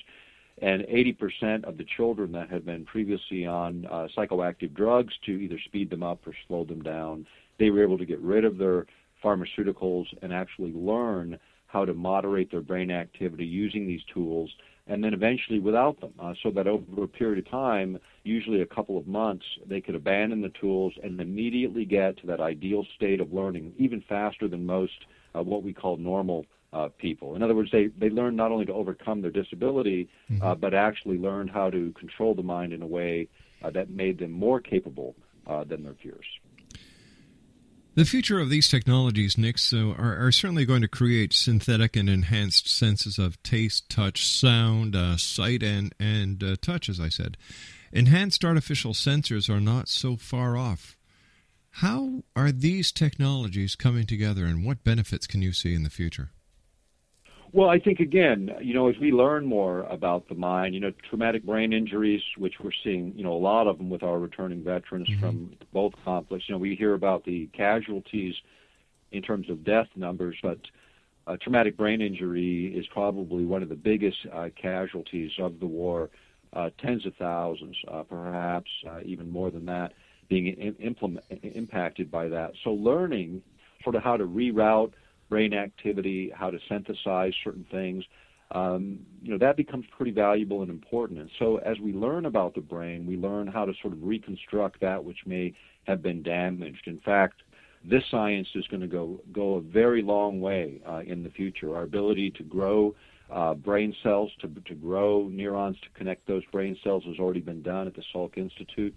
and 0.62 0.82
80% 0.82 1.64
of 1.64 1.78
the 1.78 1.86
children 1.96 2.32
that 2.32 2.50
had 2.50 2.64
been 2.64 2.84
previously 2.84 3.46
on 3.46 3.86
uh, 3.90 4.06
psychoactive 4.16 4.74
drugs 4.74 5.14
to 5.26 5.32
either 5.32 5.58
speed 5.64 5.90
them 5.90 6.02
up 6.02 6.26
or 6.26 6.34
slow 6.46 6.64
them 6.64 6.82
down, 6.82 7.26
they 7.58 7.70
were 7.70 7.82
able 7.82 7.98
to 7.98 8.04
get 8.04 8.20
rid 8.20 8.44
of 8.44 8.58
their 8.58 8.86
pharmaceuticals 9.24 10.06
and 10.22 10.32
actually 10.32 10.72
learn 10.72 11.38
how 11.72 11.84
to 11.84 11.94
moderate 11.94 12.50
their 12.50 12.60
brain 12.60 12.90
activity 12.90 13.46
using 13.46 13.86
these 13.86 14.02
tools, 14.12 14.50
and 14.86 15.04
then 15.04 15.14
eventually 15.14 15.60
without 15.60 16.00
them, 16.00 16.12
uh, 16.18 16.34
so 16.42 16.50
that 16.50 16.66
over 16.66 17.04
a 17.04 17.08
period 17.08 17.38
of 17.38 17.50
time, 17.50 17.98
usually 18.24 18.60
a 18.62 18.66
couple 18.66 18.98
of 18.98 19.06
months, 19.06 19.44
they 19.66 19.80
could 19.80 19.94
abandon 19.94 20.40
the 20.42 20.48
tools 20.60 20.92
and 21.02 21.20
immediately 21.20 21.84
get 21.84 22.16
to 22.18 22.26
that 22.26 22.40
ideal 22.40 22.84
state 22.96 23.20
of 23.20 23.32
learning, 23.32 23.72
even 23.78 24.02
faster 24.08 24.48
than 24.48 24.66
most 24.66 25.04
uh, 25.36 25.42
what 25.42 25.62
we 25.62 25.72
call 25.72 25.96
normal 25.96 26.44
uh, 26.72 26.88
people. 26.98 27.36
In 27.36 27.42
other 27.42 27.54
words, 27.54 27.70
they, 27.70 27.86
they 27.98 28.10
learn 28.10 28.34
not 28.34 28.50
only 28.50 28.64
to 28.66 28.72
overcome 28.72 29.22
their 29.22 29.30
disability, 29.30 30.08
mm-hmm. 30.30 30.42
uh, 30.42 30.54
but 30.54 30.74
actually 30.74 31.18
learn 31.18 31.46
how 31.46 31.70
to 31.70 31.92
control 31.92 32.34
the 32.34 32.42
mind 32.42 32.72
in 32.72 32.82
a 32.82 32.86
way 32.86 33.28
uh, 33.62 33.70
that 33.70 33.90
made 33.90 34.18
them 34.18 34.32
more 34.32 34.60
capable 34.60 35.14
uh, 35.46 35.64
than 35.64 35.84
their 35.84 35.94
peers. 35.94 36.26
The 37.94 38.04
future 38.04 38.38
of 38.38 38.50
these 38.50 38.68
technologies, 38.68 39.36
Nick, 39.36 39.58
so 39.58 39.96
are, 39.98 40.16
are, 40.26 40.30
certainly 40.30 40.64
going 40.64 40.82
to 40.82 40.88
create 40.88 41.32
synthetic 41.32 41.96
and 41.96 42.08
enhanced 42.08 42.68
senses 42.68 43.18
of 43.18 43.42
taste, 43.42 43.90
touch, 43.90 44.24
sound, 44.28 44.94
uh, 44.94 45.16
sight, 45.16 45.64
and 45.64 45.92
and 45.98 46.42
uh, 46.42 46.54
touch. 46.62 46.88
As 46.88 47.00
I 47.00 47.08
said, 47.08 47.36
enhanced 47.92 48.44
artificial 48.44 48.92
sensors 48.92 49.50
are 49.50 49.60
not 49.60 49.88
so 49.88 50.16
far 50.16 50.56
off. 50.56 50.96
How 51.74 52.22
are 52.36 52.52
these 52.52 52.92
technologies 52.92 53.74
coming 53.74 54.06
together, 54.06 54.44
and 54.44 54.64
what 54.64 54.84
benefits 54.84 55.26
can 55.26 55.42
you 55.42 55.52
see 55.52 55.74
in 55.74 55.82
the 55.82 55.90
future? 55.90 56.30
Well, 57.52 57.68
I 57.68 57.80
think 57.80 57.98
again, 57.98 58.50
you 58.60 58.74
know, 58.74 58.88
as 58.88 58.96
we 59.00 59.10
learn 59.10 59.44
more 59.44 59.82
about 59.84 60.28
the 60.28 60.34
mind, 60.36 60.74
you 60.74 60.80
know, 60.80 60.92
traumatic 61.08 61.44
brain 61.44 61.72
injuries, 61.72 62.22
which 62.38 62.54
we're 62.62 62.70
seeing, 62.84 63.12
you 63.16 63.24
know, 63.24 63.32
a 63.32 63.38
lot 63.38 63.66
of 63.66 63.78
them 63.78 63.90
with 63.90 64.04
our 64.04 64.18
returning 64.18 64.62
veterans 64.62 65.08
mm-hmm. 65.08 65.20
from 65.20 65.56
both 65.72 65.92
conflicts. 66.04 66.48
You 66.48 66.54
know, 66.54 66.58
we 66.58 66.76
hear 66.76 66.94
about 66.94 67.24
the 67.24 67.48
casualties 67.48 68.34
in 69.10 69.22
terms 69.22 69.50
of 69.50 69.64
death 69.64 69.88
numbers, 69.96 70.36
but 70.42 70.58
uh, 71.26 71.36
traumatic 71.42 71.76
brain 71.76 72.00
injury 72.00 72.72
is 72.76 72.86
probably 72.92 73.44
one 73.44 73.62
of 73.62 73.68
the 73.68 73.74
biggest 73.74 74.18
uh, 74.32 74.48
casualties 74.60 75.32
of 75.38 75.58
the 75.58 75.66
war. 75.66 76.10
Uh, 76.52 76.70
tens 76.80 77.06
of 77.06 77.14
thousands, 77.16 77.76
uh, 77.88 78.02
perhaps 78.02 78.70
uh, 78.88 78.98
even 79.04 79.30
more 79.30 79.50
than 79.50 79.64
that, 79.64 79.92
being 80.28 80.48
implement, 80.80 81.24
impacted 81.42 82.10
by 82.10 82.26
that. 82.28 82.52
So 82.64 82.70
learning 82.70 83.42
sort 83.84 83.94
of 83.94 84.02
how 84.02 84.16
to 84.16 84.24
reroute 84.24 84.92
brain 85.30 85.54
activity, 85.54 86.30
how 86.34 86.50
to 86.50 86.58
synthesize 86.68 87.32
certain 87.42 87.64
things, 87.70 88.04
um, 88.52 88.98
you 89.22 89.30
know, 89.30 89.38
that 89.38 89.56
becomes 89.56 89.86
pretty 89.96 90.10
valuable 90.10 90.62
and 90.62 90.70
important. 90.70 91.20
And 91.20 91.30
so 91.38 91.58
as 91.58 91.78
we 91.78 91.92
learn 91.92 92.26
about 92.26 92.54
the 92.54 92.60
brain, 92.60 93.06
we 93.06 93.16
learn 93.16 93.46
how 93.46 93.64
to 93.64 93.72
sort 93.80 93.92
of 93.92 94.02
reconstruct 94.02 94.80
that 94.80 95.02
which 95.02 95.18
may 95.24 95.54
have 95.84 96.02
been 96.02 96.22
damaged. 96.22 96.86
In 96.86 96.98
fact, 97.00 97.42
this 97.84 98.02
science 98.10 98.48
is 98.54 98.66
going 98.66 98.80
to 98.82 98.88
go 98.88 99.20
go 99.32 99.54
a 99.54 99.60
very 99.60 100.02
long 100.02 100.40
way 100.40 100.80
uh, 100.86 101.00
in 101.06 101.22
the 101.22 101.30
future. 101.30 101.76
Our 101.76 101.84
ability 101.84 102.30
to 102.32 102.42
grow 102.42 102.94
uh, 103.30 103.54
brain 103.54 103.94
cells, 104.02 104.30
to 104.40 104.48
to 104.48 104.74
grow 104.74 105.28
neurons, 105.30 105.76
to 105.80 105.88
connect 105.98 106.26
those 106.26 106.42
brain 106.52 106.76
cells 106.82 107.04
has 107.06 107.18
already 107.18 107.40
been 107.40 107.62
done 107.62 107.86
at 107.86 107.94
the 107.94 108.02
Salk 108.12 108.36
Institute 108.36 108.94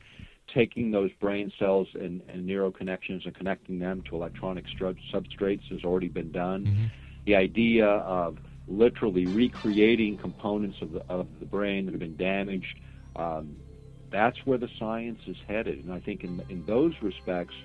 taking 0.48 0.92
those 0.92 1.12
brain 1.20 1.52
cells 1.58 1.88
and, 1.94 2.22
and 2.28 2.46
neural 2.46 2.72
connections 2.72 3.24
and 3.26 3.34
connecting 3.36 3.80
them 3.80 4.02
to 4.10 4.16
electronic 4.16 4.66
substrates 4.80 5.68
has 5.70 5.84
already 5.84 6.08
been 6.08 6.32
done. 6.32 6.66
Mm-hmm. 6.66 6.86
The 7.26 7.36
idea 7.36 7.88
of 7.88 8.38
literally 8.68 9.26
recreating 9.26 10.18
components 10.18 10.78
of 10.82 10.92
the, 10.92 11.04
of 11.10 11.28
the 11.40 11.46
brain 11.46 11.86
that 11.86 11.92
have 11.92 12.00
been 12.00 12.18
damaged, 12.18 12.80
um, 13.16 13.56
that's 14.12 14.38
where 14.46 14.58
the 14.58 14.70
science 14.78 15.20
is 15.28 15.38
headed. 15.48 15.84
And 15.84 15.94
I 15.94 16.00
think 16.00 16.24
in, 16.24 16.44
in 16.50 16.66
those 16.66 16.94
respects, 17.02 17.56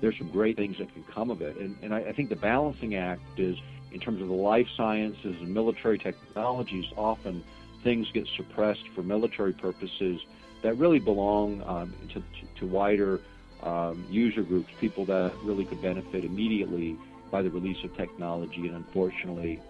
there's 0.00 0.16
some 0.18 0.28
great 0.30 0.56
things 0.56 0.78
that 0.78 0.92
can 0.92 1.04
come 1.04 1.30
of 1.30 1.42
it. 1.42 1.56
And, 1.56 1.76
and 1.82 1.94
I, 1.94 2.00
I 2.00 2.12
think 2.12 2.28
the 2.28 2.36
balancing 2.36 2.94
act 2.94 3.22
is 3.38 3.56
in 3.92 4.00
terms 4.00 4.22
of 4.22 4.28
the 4.28 4.34
life 4.34 4.66
sciences 4.76 5.36
and 5.40 5.52
military 5.52 5.98
technologies, 5.98 6.86
often 6.96 7.44
things 7.82 8.10
get 8.12 8.26
suppressed 8.36 8.88
for 8.94 9.02
military 9.02 9.52
purposes 9.52 10.20
that 10.62 10.74
really 10.74 10.98
belong 10.98 11.62
um, 11.66 11.92
to, 12.12 12.22
to, 12.58 12.66
wider 12.66 13.20
um, 13.62 14.04
user 14.08 14.42
groups, 14.42 14.72
people 14.80 15.04
that 15.06 15.32
really 15.42 15.64
could 15.64 15.82
benefit 15.82 16.24
immediately 16.24 16.96
by 17.30 17.42
the 17.42 17.50
release 17.50 17.82
of 17.84 17.96
technology. 17.96 18.66
And 18.68 18.76
unfortunately, 18.76 19.60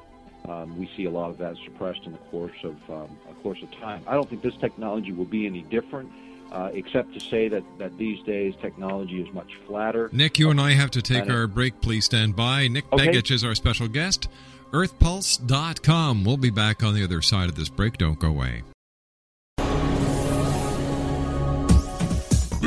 um, 0.49 0.79
we 0.79 0.91
see 0.97 1.05
a 1.05 1.11
lot 1.11 1.31
of 1.31 1.39
that 1.39 1.57
suppressed 1.65 2.05
in 2.05 2.13
the 2.13 2.19
course 2.19 2.57
of 2.65 2.77
um, 2.91 3.17
a 3.31 3.35
course 3.43 3.63
of 3.63 3.71
time. 3.73 4.03
I 4.07 4.15
don't 4.15 4.29
think 4.29 4.43
this 4.43 4.57
technology 4.57 5.13
will 5.13 5.25
be 5.25 5.47
any 5.47 5.63
different. 5.63 6.11
Uh, 6.51 6.71
except 6.75 7.15
to 7.15 7.19
say 7.19 7.49
that, 7.49 7.63
that 7.79 7.97
these 7.97 8.23
days 8.25 8.53
technology 8.61 9.23
is 9.23 9.33
much 9.33 9.51
flatter. 9.67 10.11
Nick, 10.13 10.39
you 10.39 10.51
and 10.51 10.61
I 10.61 10.73
have 10.73 10.91
to 10.91 11.01
take 11.01 11.31
our 11.31 11.47
break. 11.47 11.81
Please 11.81 12.05
stand 12.05 12.37
by. 12.37 12.69
Nick 12.69 12.85
okay. 12.93 13.07
Begich 13.07 13.31
is 13.31 13.43
our 13.43 13.55
special 13.55 13.89
guest. 13.89 14.29
EarthPulse.com. 14.71 16.25
We'll 16.25 16.37
be 16.37 16.51
back 16.51 16.83
on 16.83 16.95
the 16.95 17.05
other 17.05 17.23
side 17.23 17.49
of 17.49 17.55
this 17.55 17.71
break. 17.71 17.97
Don't 17.97 18.19
go 18.19 18.29
away. 18.29 18.65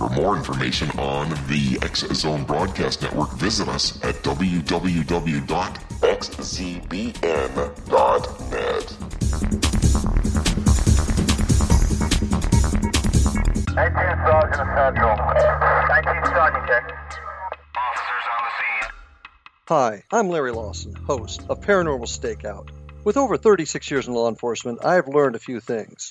For 0.00 0.08
more 0.08 0.34
information 0.34 0.88
on 0.98 1.28
the 1.46 1.78
X 1.82 2.06
Zone 2.14 2.44
Broadcast 2.44 3.02
Network, 3.02 3.34
visit 3.34 3.68
us 3.68 4.02
at 4.02 4.14
www.xzbn.net. 4.22 4.70
19 13.74 13.94
Sergeant 14.24 14.70
Central. 14.74 15.16
19 15.16 16.24
Sergeant, 16.24 16.66
check. 16.66 16.84
Officers 17.76 18.26
on 18.32 18.40
the 18.40 18.50
scene. 18.56 18.90
Hi, 19.68 20.02
I'm 20.10 20.30
Larry 20.30 20.52
Lawson, 20.52 20.94
host 20.94 21.42
of 21.50 21.60
Paranormal 21.60 22.08
Stakeout. 22.08 22.70
With 23.04 23.18
over 23.18 23.36
36 23.36 23.90
years 23.90 24.08
in 24.08 24.14
law 24.14 24.30
enforcement, 24.30 24.82
I 24.82 24.94
have 24.94 25.08
learned 25.08 25.36
a 25.36 25.38
few 25.38 25.60
things. 25.60 26.10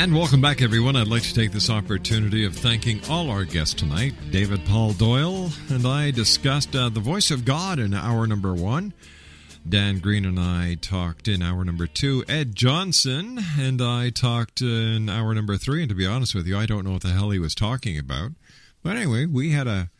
And 0.00 0.14
welcome 0.14 0.40
back, 0.40 0.62
everyone. 0.62 0.94
I'd 0.94 1.08
like 1.08 1.24
to 1.24 1.34
take 1.34 1.50
this 1.50 1.68
opportunity 1.68 2.44
of 2.44 2.54
thanking 2.54 3.00
all 3.10 3.30
our 3.30 3.42
guests 3.42 3.74
tonight. 3.74 4.14
David 4.30 4.64
Paul 4.64 4.92
Doyle 4.92 5.50
and 5.70 5.84
I 5.84 6.12
discussed 6.12 6.76
uh, 6.76 6.88
the 6.88 7.00
voice 7.00 7.32
of 7.32 7.44
God 7.44 7.80
in 7.80 7.92
hour 7.92 8.28
number 8.28 8.54
one. 8.54 8.92
Dan 9.68 9.98
Green 9.98 10.24
and 10.24 10.38
I 10.38 10.76
talked 10.80 11.26
in 11.26 11.42
hour 11.42 11.64
number 11.64 11.88
two. 11.88 12.24
Ed 12.28 12.54
Johnson 12.54 13.40
and 13.58 13.82
I 13.82 14.10
talked 14.10 14.60
in 14.60 15.08
hour 15.08 15.34
number 15.34 15.56
three. 15.56 15.82
And 15.82 15.88
to 15.88 15.96
be 15.96 16.06
honest 16.06 16.32
with 16.32 16.46
you, 16.46 16.56
I 16.56 16.64
don't 16.64 16.84
know 16.84 16.92
what 16.92 17.02
the 17.02 17.08
hell 17.08 17.30
he 17.30 17.40
was 17.40 17.56
talking 17.56 17.98
about. 17.98 18.30
But 18.84 18.96
anyway, 18.96 19.26
we 19.26 19.50
had 19.50 19.66
a 19.66 19.90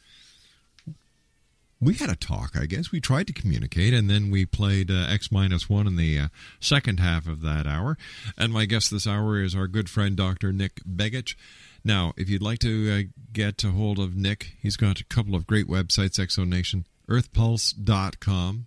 we 1.81 1.95
had 1.95 2.11
a 2.11 2.17
talk, 2.17 2.57
I 2.57 2.67
guess. 2.67 2.91
We 2.91 3.01
tried 3.01 3.29
to 3.29 3.33
communicate, 3.33 3.95
and 3.95 4.11
then 4.11 4.31
we 4.31 4.45
played 4.45 4.91
uh, 4.91 5.07
X 5.09 5.31
minus 5.31 5.69
one 5.69 5.87
in 5.87 5.95
the 5.97 6.19
uh, 6.19 6.29
second 6.61 6.99
half 7.01 7.29
of 7.29 7.41
that 7.43 7.67
hour. 7.67 7.97
And 8.37 8.53
my 8.53 8.65
guest 8.65 8.91
this 8.91 9.07
hour 9.07 9.41
is 9.41 9.55
our 9.55 9.69
good 9.69 9.89
friend, 9.89 10.17
Dr. 10.17 10.53
Nick 10.53 10.83
Begich. 10.85 11.37
Now, 11.85 12.13
if 12.17 12.29
you'd 12.29 12.43
like 12.43 12.59
to 12.61 12.91
uh, 12.91 13.03
get 13.33 13.63
a 13.65 13.71
hold 13.71 14.01
of 14.01 14.17
Nick, 14.17 14.55
he's 14.61 14.77
got 14.77 15.01
a 15.01 15.05
couple 15.05 15.37
of 15.37 15.47
great 15.47 15.69
websites, 15.69 16.19
X 16.19 16.35
Zone 16.35 16.51
Nation, 16.51 16.85
earthpulse.com, 17.09 18.67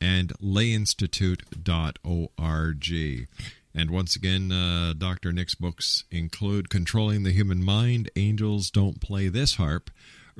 and 0.00 0.32
layinstitute.org. 0.38 3.28
And 3.72 3.90
once 3.90 4.16
again, 4.16 4.50
uh, 4.50 4.94
Dr. 4.96 5.32
Nick's 5.32 5.54
books 5.54 6.04
include 6.10 6.70
Controlling 6.70 7.22
the 7.22 7.30
Human 7.32 7.62
Mind, 7.62 8.10
Angels 8.16 8.68
Don't 8.70 9.00
Play 9.00 9.28
This 9.28 9.56
HAARP, 9.56 9.90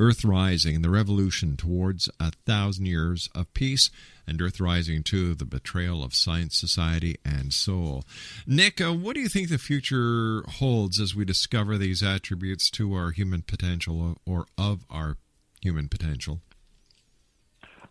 Earth 0.01 0.25
Rising, 0.25 0.81
the 0.81 0.89
revolution 0.89 1.59
towards 1.59 2.09
a 2.19 2.33
thousand 2.47 2.87
years 2.87 3.29
of 3.35 3.53
peace, 3.53 3.91
and 4.27 4.41
Earth 4.41 4.59
Rising 4.59 5.03
2, 5.03 5.35
the 5.35 5.45
betrayal 5.45 6.03
of 6.03 6.15
science, 6.15 6.57
society, 6.57 7.17
and 7.23 7.53
soul. 7.53 8.05
Nick, 8.47 8.81
uh, 8.81 8.95
what 8.95 9.15
do 9.15 9.21
you 9.21 9.29
think 9.29 9.51
the 9.51 9.59
future 9.59 10.43
holds 10.49 10.99
as 10.99 11.15
we 11.15 11.27
discover 11.27 11.77
these 11.77 12.03
attributes 12.03 12.71
to 12.71 12.95
our 12.95 13.11
human 13.11 13.43
potential 13.43 14.17
or 14.25 14.47
of 14.57 14.87
our 14.89 15.19
human 15.61 15.87
potential? 15.87 16.41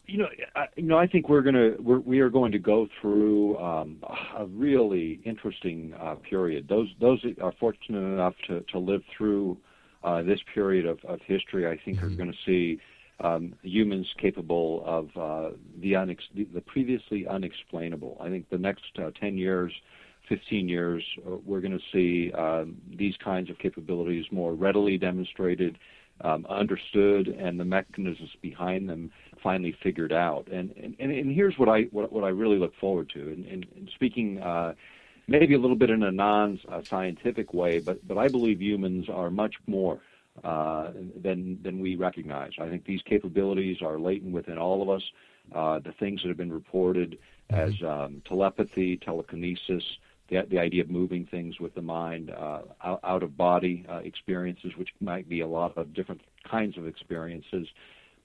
You 0.08 0.18
know, 0.18 0.30
I, 0.56 0.66
you 0.76 0.88
know, 0.88 0.98
I 0.98 1.06
think 1.06 1.30
we're 1.30 1.44
gonna 1.44 1.74
we're, 1.78 2.00
we 2.00 2.22
are 2.22 2.32
going 2.32 2.52
to 2.54 2.58
go 2.58 2.88
through 3.00 3.60
um, 3.60 4.04
a 4.36 4.48
really 4.48 5.20
interesting 5.24 5.94
uh, 6.02 6.16
period. 6.16 6.68
Those 6.68 6.88
those 7.00 7.24
are 7.40 7.54
fortunate 7.60 8.00
enough 8.00 8.34
to 8.48 8.62
to 8.72 8.80
live 8.80 9.04
through 9.16 9.60
uh, 10.04 10.22
this 10.22 10.40
period 10.54 10.86
of, 10.86 11.00
of 11.06 11.20
history, 11.26 11.68
I 11.68 11.78
think, 11.84 11.98
mm-hmm. 11.98 12.08
are 12.08 12.16
going 12.16 12.32
to 12.32 12.38
see 12.46 12.80
um, 13.22 13.54
humans 13.64 14.08
capable 14.18 14.84
of 14.86 15.06
uh, 15.18 15.56
the, 15.82 15.94
unex- 15.94 16.54
the 16.54 16.62
previously 16.62 17.28
unexplainable. 17.28 18.18
I 18.22 18.30
think 18.30 18.50
the 18.50 18.58
next 18.58 18.98
uh, 18.98 19.12
10 19.20 19.38
years, 19.38 19.74
15 20.30 20.70
years, 20.70 21.04
uh, 21.28 21.36
we're 21.46 21.62
going 21.62 21.78
to 21.78 21.84
see 21.92 22.32
um, 22.34 22.78
these 22.98 23.16
kinds 23.24 23.50
of 23.50 23.58
capabilities 23.60 24.26
more 24.32 24.54
readily 24.54 24.98
demonstrated, 24.98 25.78
um, 26.22 26.46
understood, 26.50 27.28
and 27.28 27.60
the 27.60 27.66
mechanisms 27.66 28.30
behind 28.42 28.88
them 28.88 29.12
finally 29.44 29.76
figured 29.82 30.12
out. 30.14 30.48
And 30.52 30.72
and, 30.78 31.12
and 31.12 31.34
here's 31.34 31.58
what 31.58 31.70
I 31.70 31.84
what, 31.92 32.12
what 32.12 32.24
I 32.24 32.30
really 32.30 32.58
look 32.58 32.74
forward 32.80 33.10
to. 33.14 33.22
And, 33.22 33.46
and, 33.46 33.66
and 33.76 33.90
speaking 33.96 34.40
uh, 34.40 34.74
maybe 35.30 35.54
a 35.54 35.60
little 35.60 35.76
bit 35.76 35.90
in 35.90 36.04
a 36.04 36.12
non-scientific 36.12 37.54
way, 37.54 37.80
but 37.80 38.06
but 38.08 38.18
I 38.18 38.28
believe 38.28 38.62
humans 38.62 39.08
are 39.10 39.30
much 39.30 39.56
more 39.68 40.00
uh, 40.44 40.92
than 41.26 41.62
than 41.62 41.80
we 41.80 41.96
recognize. 41.96 42.54
I 42.60 42.68
think 42.70 42.86
these 42.86 43.02
capabilities 43.04 43.82
are 43.82 44.00
latent 44.00 44.34
within 44.34 44.58
all 44.58 44.82
of 44.82 44.90
us. 44.90 45.04
Uh, 45.54 45.80
the 45.80 45.94
things 45.94 46.22
that 46.22 46.28
have 46.28 46.38
been 46.38 46.54
reported 46.54 47.18
as 47.50 47.74
um, 47.82 48.22
telepathy, 48.28 48.98
telekinesis, 48.98 49.84
the, 50.30 50.46
the 50.48 50.60
idea 50.60 50.84
of 50.84 50.92
moving 50.92 51.26
things 51.26 51.60
with 51.60 51.74
the 51.74 51.82
mind, 51.82 52.30
uh, 52.30 52.62
out, 52.84 53.00
out 53.04 53.24
of 53.24 53.36
body 53.36 53.84
uh, 53.90 53.98
experiences, 53.98 54.72
which 54.78 54.90
might 55.00 55.28
be 55.28 55.42
a 55.42 55.48
lot 55.48 55.76
of 55.76 55.92
different 55.94 56.22
kinds 56.50 56.78
of 56.78 56.86
experiences. 56.86 57.68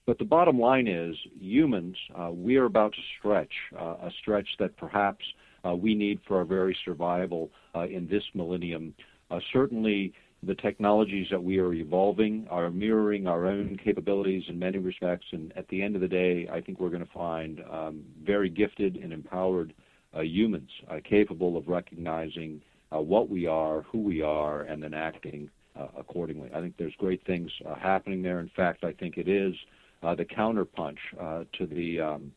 But 0.07 0.19
the 0.19 0.27
bottom 0.27 0.59
line 0.61 0.87
is, 0.87 1.17
humans, 1.41 1.97
uh, 2.15 2.31
we 2.31 2.57
are 2.57 2.67
about 2.67 2.93
to 2.93 3.01
stretch, 3.19 3.55
uh, 3.75 3.97
a 4.03 4.11
stretch 4.21 4.49
that 4.59 4.77
perhaps 4.77 5.25
we 5.73 5.95
need 5.95 6.21
for 6.27 6.39
our 6.39 6.45
very 6.45 6.77
survival 6.85 7.51
uh, 7.75 7.87
in 7.87 8.07
this 8.09 8.25
millennium 8.35 8.95
Uh, 9.31 9.41
certainly, 9.53 10.13
the 10.43 10.55
technologies 10.57 11.27
that 11.31 11.43
we 11.43 11.59
are 11.59 11.73
evolving 11.73 12.47
are 12.51 12.71
mirroring 12.71 13.27
our 13.27 13.47
own 13.47 13.77
capabilities 13.83 14.45
in 14.49 14.59
many 14.59 14.79
respects. 14.79 15.27
And 15.33 15.53
at 15.57 15.67
the 15.69 15.83
end 15.83 15.95
of 15.95 16.03
the 16.03 16.09
day, 16.09 16.49
I 16.53 16.61
think 16.61 16.79
we're 16.79 16.91
going 16.91 17.05
to 17.05 17.13
find 17.13 17.63
um, 17.71 18.05
very 18.23 18.51
gifted 18.51 18.97
and 18.97 19.13
empowered 19.13 19.73
uh, 20.17 20.21
humans 20.21 20.71
uh, 20.91 20.99
capable 21.09 21.57
of 21.57 21.67
recognizing 21.67 22.61
uh, 22.95 23.01
what 23.01 23.29
we 23.29 23.47
are, 23.47 23.83
who 23.83 23.99
we 23.99 24.23
are, 24.23 24.63
and 24.63 24.83
then 24.83 24.95
acting 24.95 25.49
uh, 25.79 25.89
accordingly. 25.99 26.51
I 26.55 26.61
think 26.61 26.77
there's 26.77 26.95
great 26.99 27.25
things 27.27 27.51
uh, 27.67 27.75
happening 27.75 28.23
there. 28.23 28.41
In 28.41 28.51
fact, 28.55 28.85
I 28.85 28.93
think 28.93 29.17
it 29.17 29.29
is 29.29 29.55
uh, 30.03 30.15
the 30.15 30.25
counterpunch 30.25 30.99
to 31.59 31.67
the 31.67 32.01
um, 32.01 32.33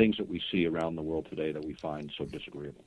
things 0.00 0.16
that 0.16 0.30
we 0.30 0.40
see 0.50 0.66
around 0.66 0.96
the 0.96 1.02
world 1.02 1.26
today 1.28 1.52
that 1.52 1.62
we 1.62 1.74
find 1.74 2.10
so 2.16 2.24
disagreeable. 2.24 2.82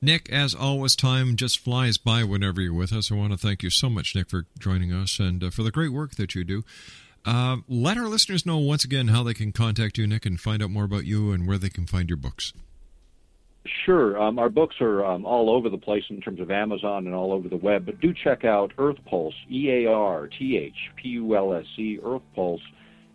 Nick, 0.00 0.30
as 0.30 0.54
always, 0.54 0.96
time 0.96 1.36
just 1.36 1.58
flies 1.58 1.98
by 1.98 2.24
whenever 2.24 2.62
you're 2.62 2.72
with 2.72 2.90
us. 2.90 3.12
I 3.12 3.16
want 3.16 3.32
to 3.32 3.38
thank 3.38 3.62
you 3.62 3.68
so 3.68 3.90
much, 3.90 4.14
Nick, 4.14 4.30
for 4.30 4.46
joining 4.58 4.90
us 4.90 5.18
and 5.18 5.44
uh, 5.44 5.50
for 5.50 5.62
the 5.62 5.70
great 5.70 5.92
work 5.92 6.12
that 6.12 6.34
you 6.34 6.44
do. 6.44 6.64
Uh, 7.26 7.58
let 7.68 7.98
our 7.98 8.06
listeners 8.06 8.46
know 8.46 8.56
once 8.56 8.82
again 8.82 9.08
how 9.08 9.22
they 9.22 9.34
can 9.34 9.52
contact 9.52 9.98
you, 9.98 10.06
Nick, 10.06 10.24
and 10.24 10.40
find 10.40 10.62
out 10.62 10.70
more 10.70 10.84
about 10.84 11.04
you 11.04 11.32
and 11.32 11.46
where 11.46 11.58
they 11.58 11.68
can 11.68 11.84
find 11.84 12.08
your 12.08 12.16
books. 12.16 12.54
Sure. 13.84 14.18
Um, 14.18 14.38
our 14.38 14.48
books 14.48 14.76
are 14.80 15.04
um, 15.04 15.26
all 15.26 15.50
over 15.50 15.68
the 15.68 15.76
place 15.76 16.04
in 16.08 16.22
terms 16.22 16.40
of 16.40 16.50
Amazon 16.50 17.04
and 17.04 17.14
all 17.14 17.30
over 17.30 17.50
the 17.50 17.56
web, 17.58 17.84
but 17.84 18.00
do 18.00 18.14
check 18.14 18.46
out 18.46 18.72
Earth 18.78 18.96
Pulse, 19.04 19.34
E 19.50 19.68
A 19.68 19.90
R 19.92 20.28
T 20.28 20.56
H 20.56 20.90
P 20.96 21.08
U 21.10 21.36
L 21.36 21.52
S 21.52 21.66
E, 21.76 21.98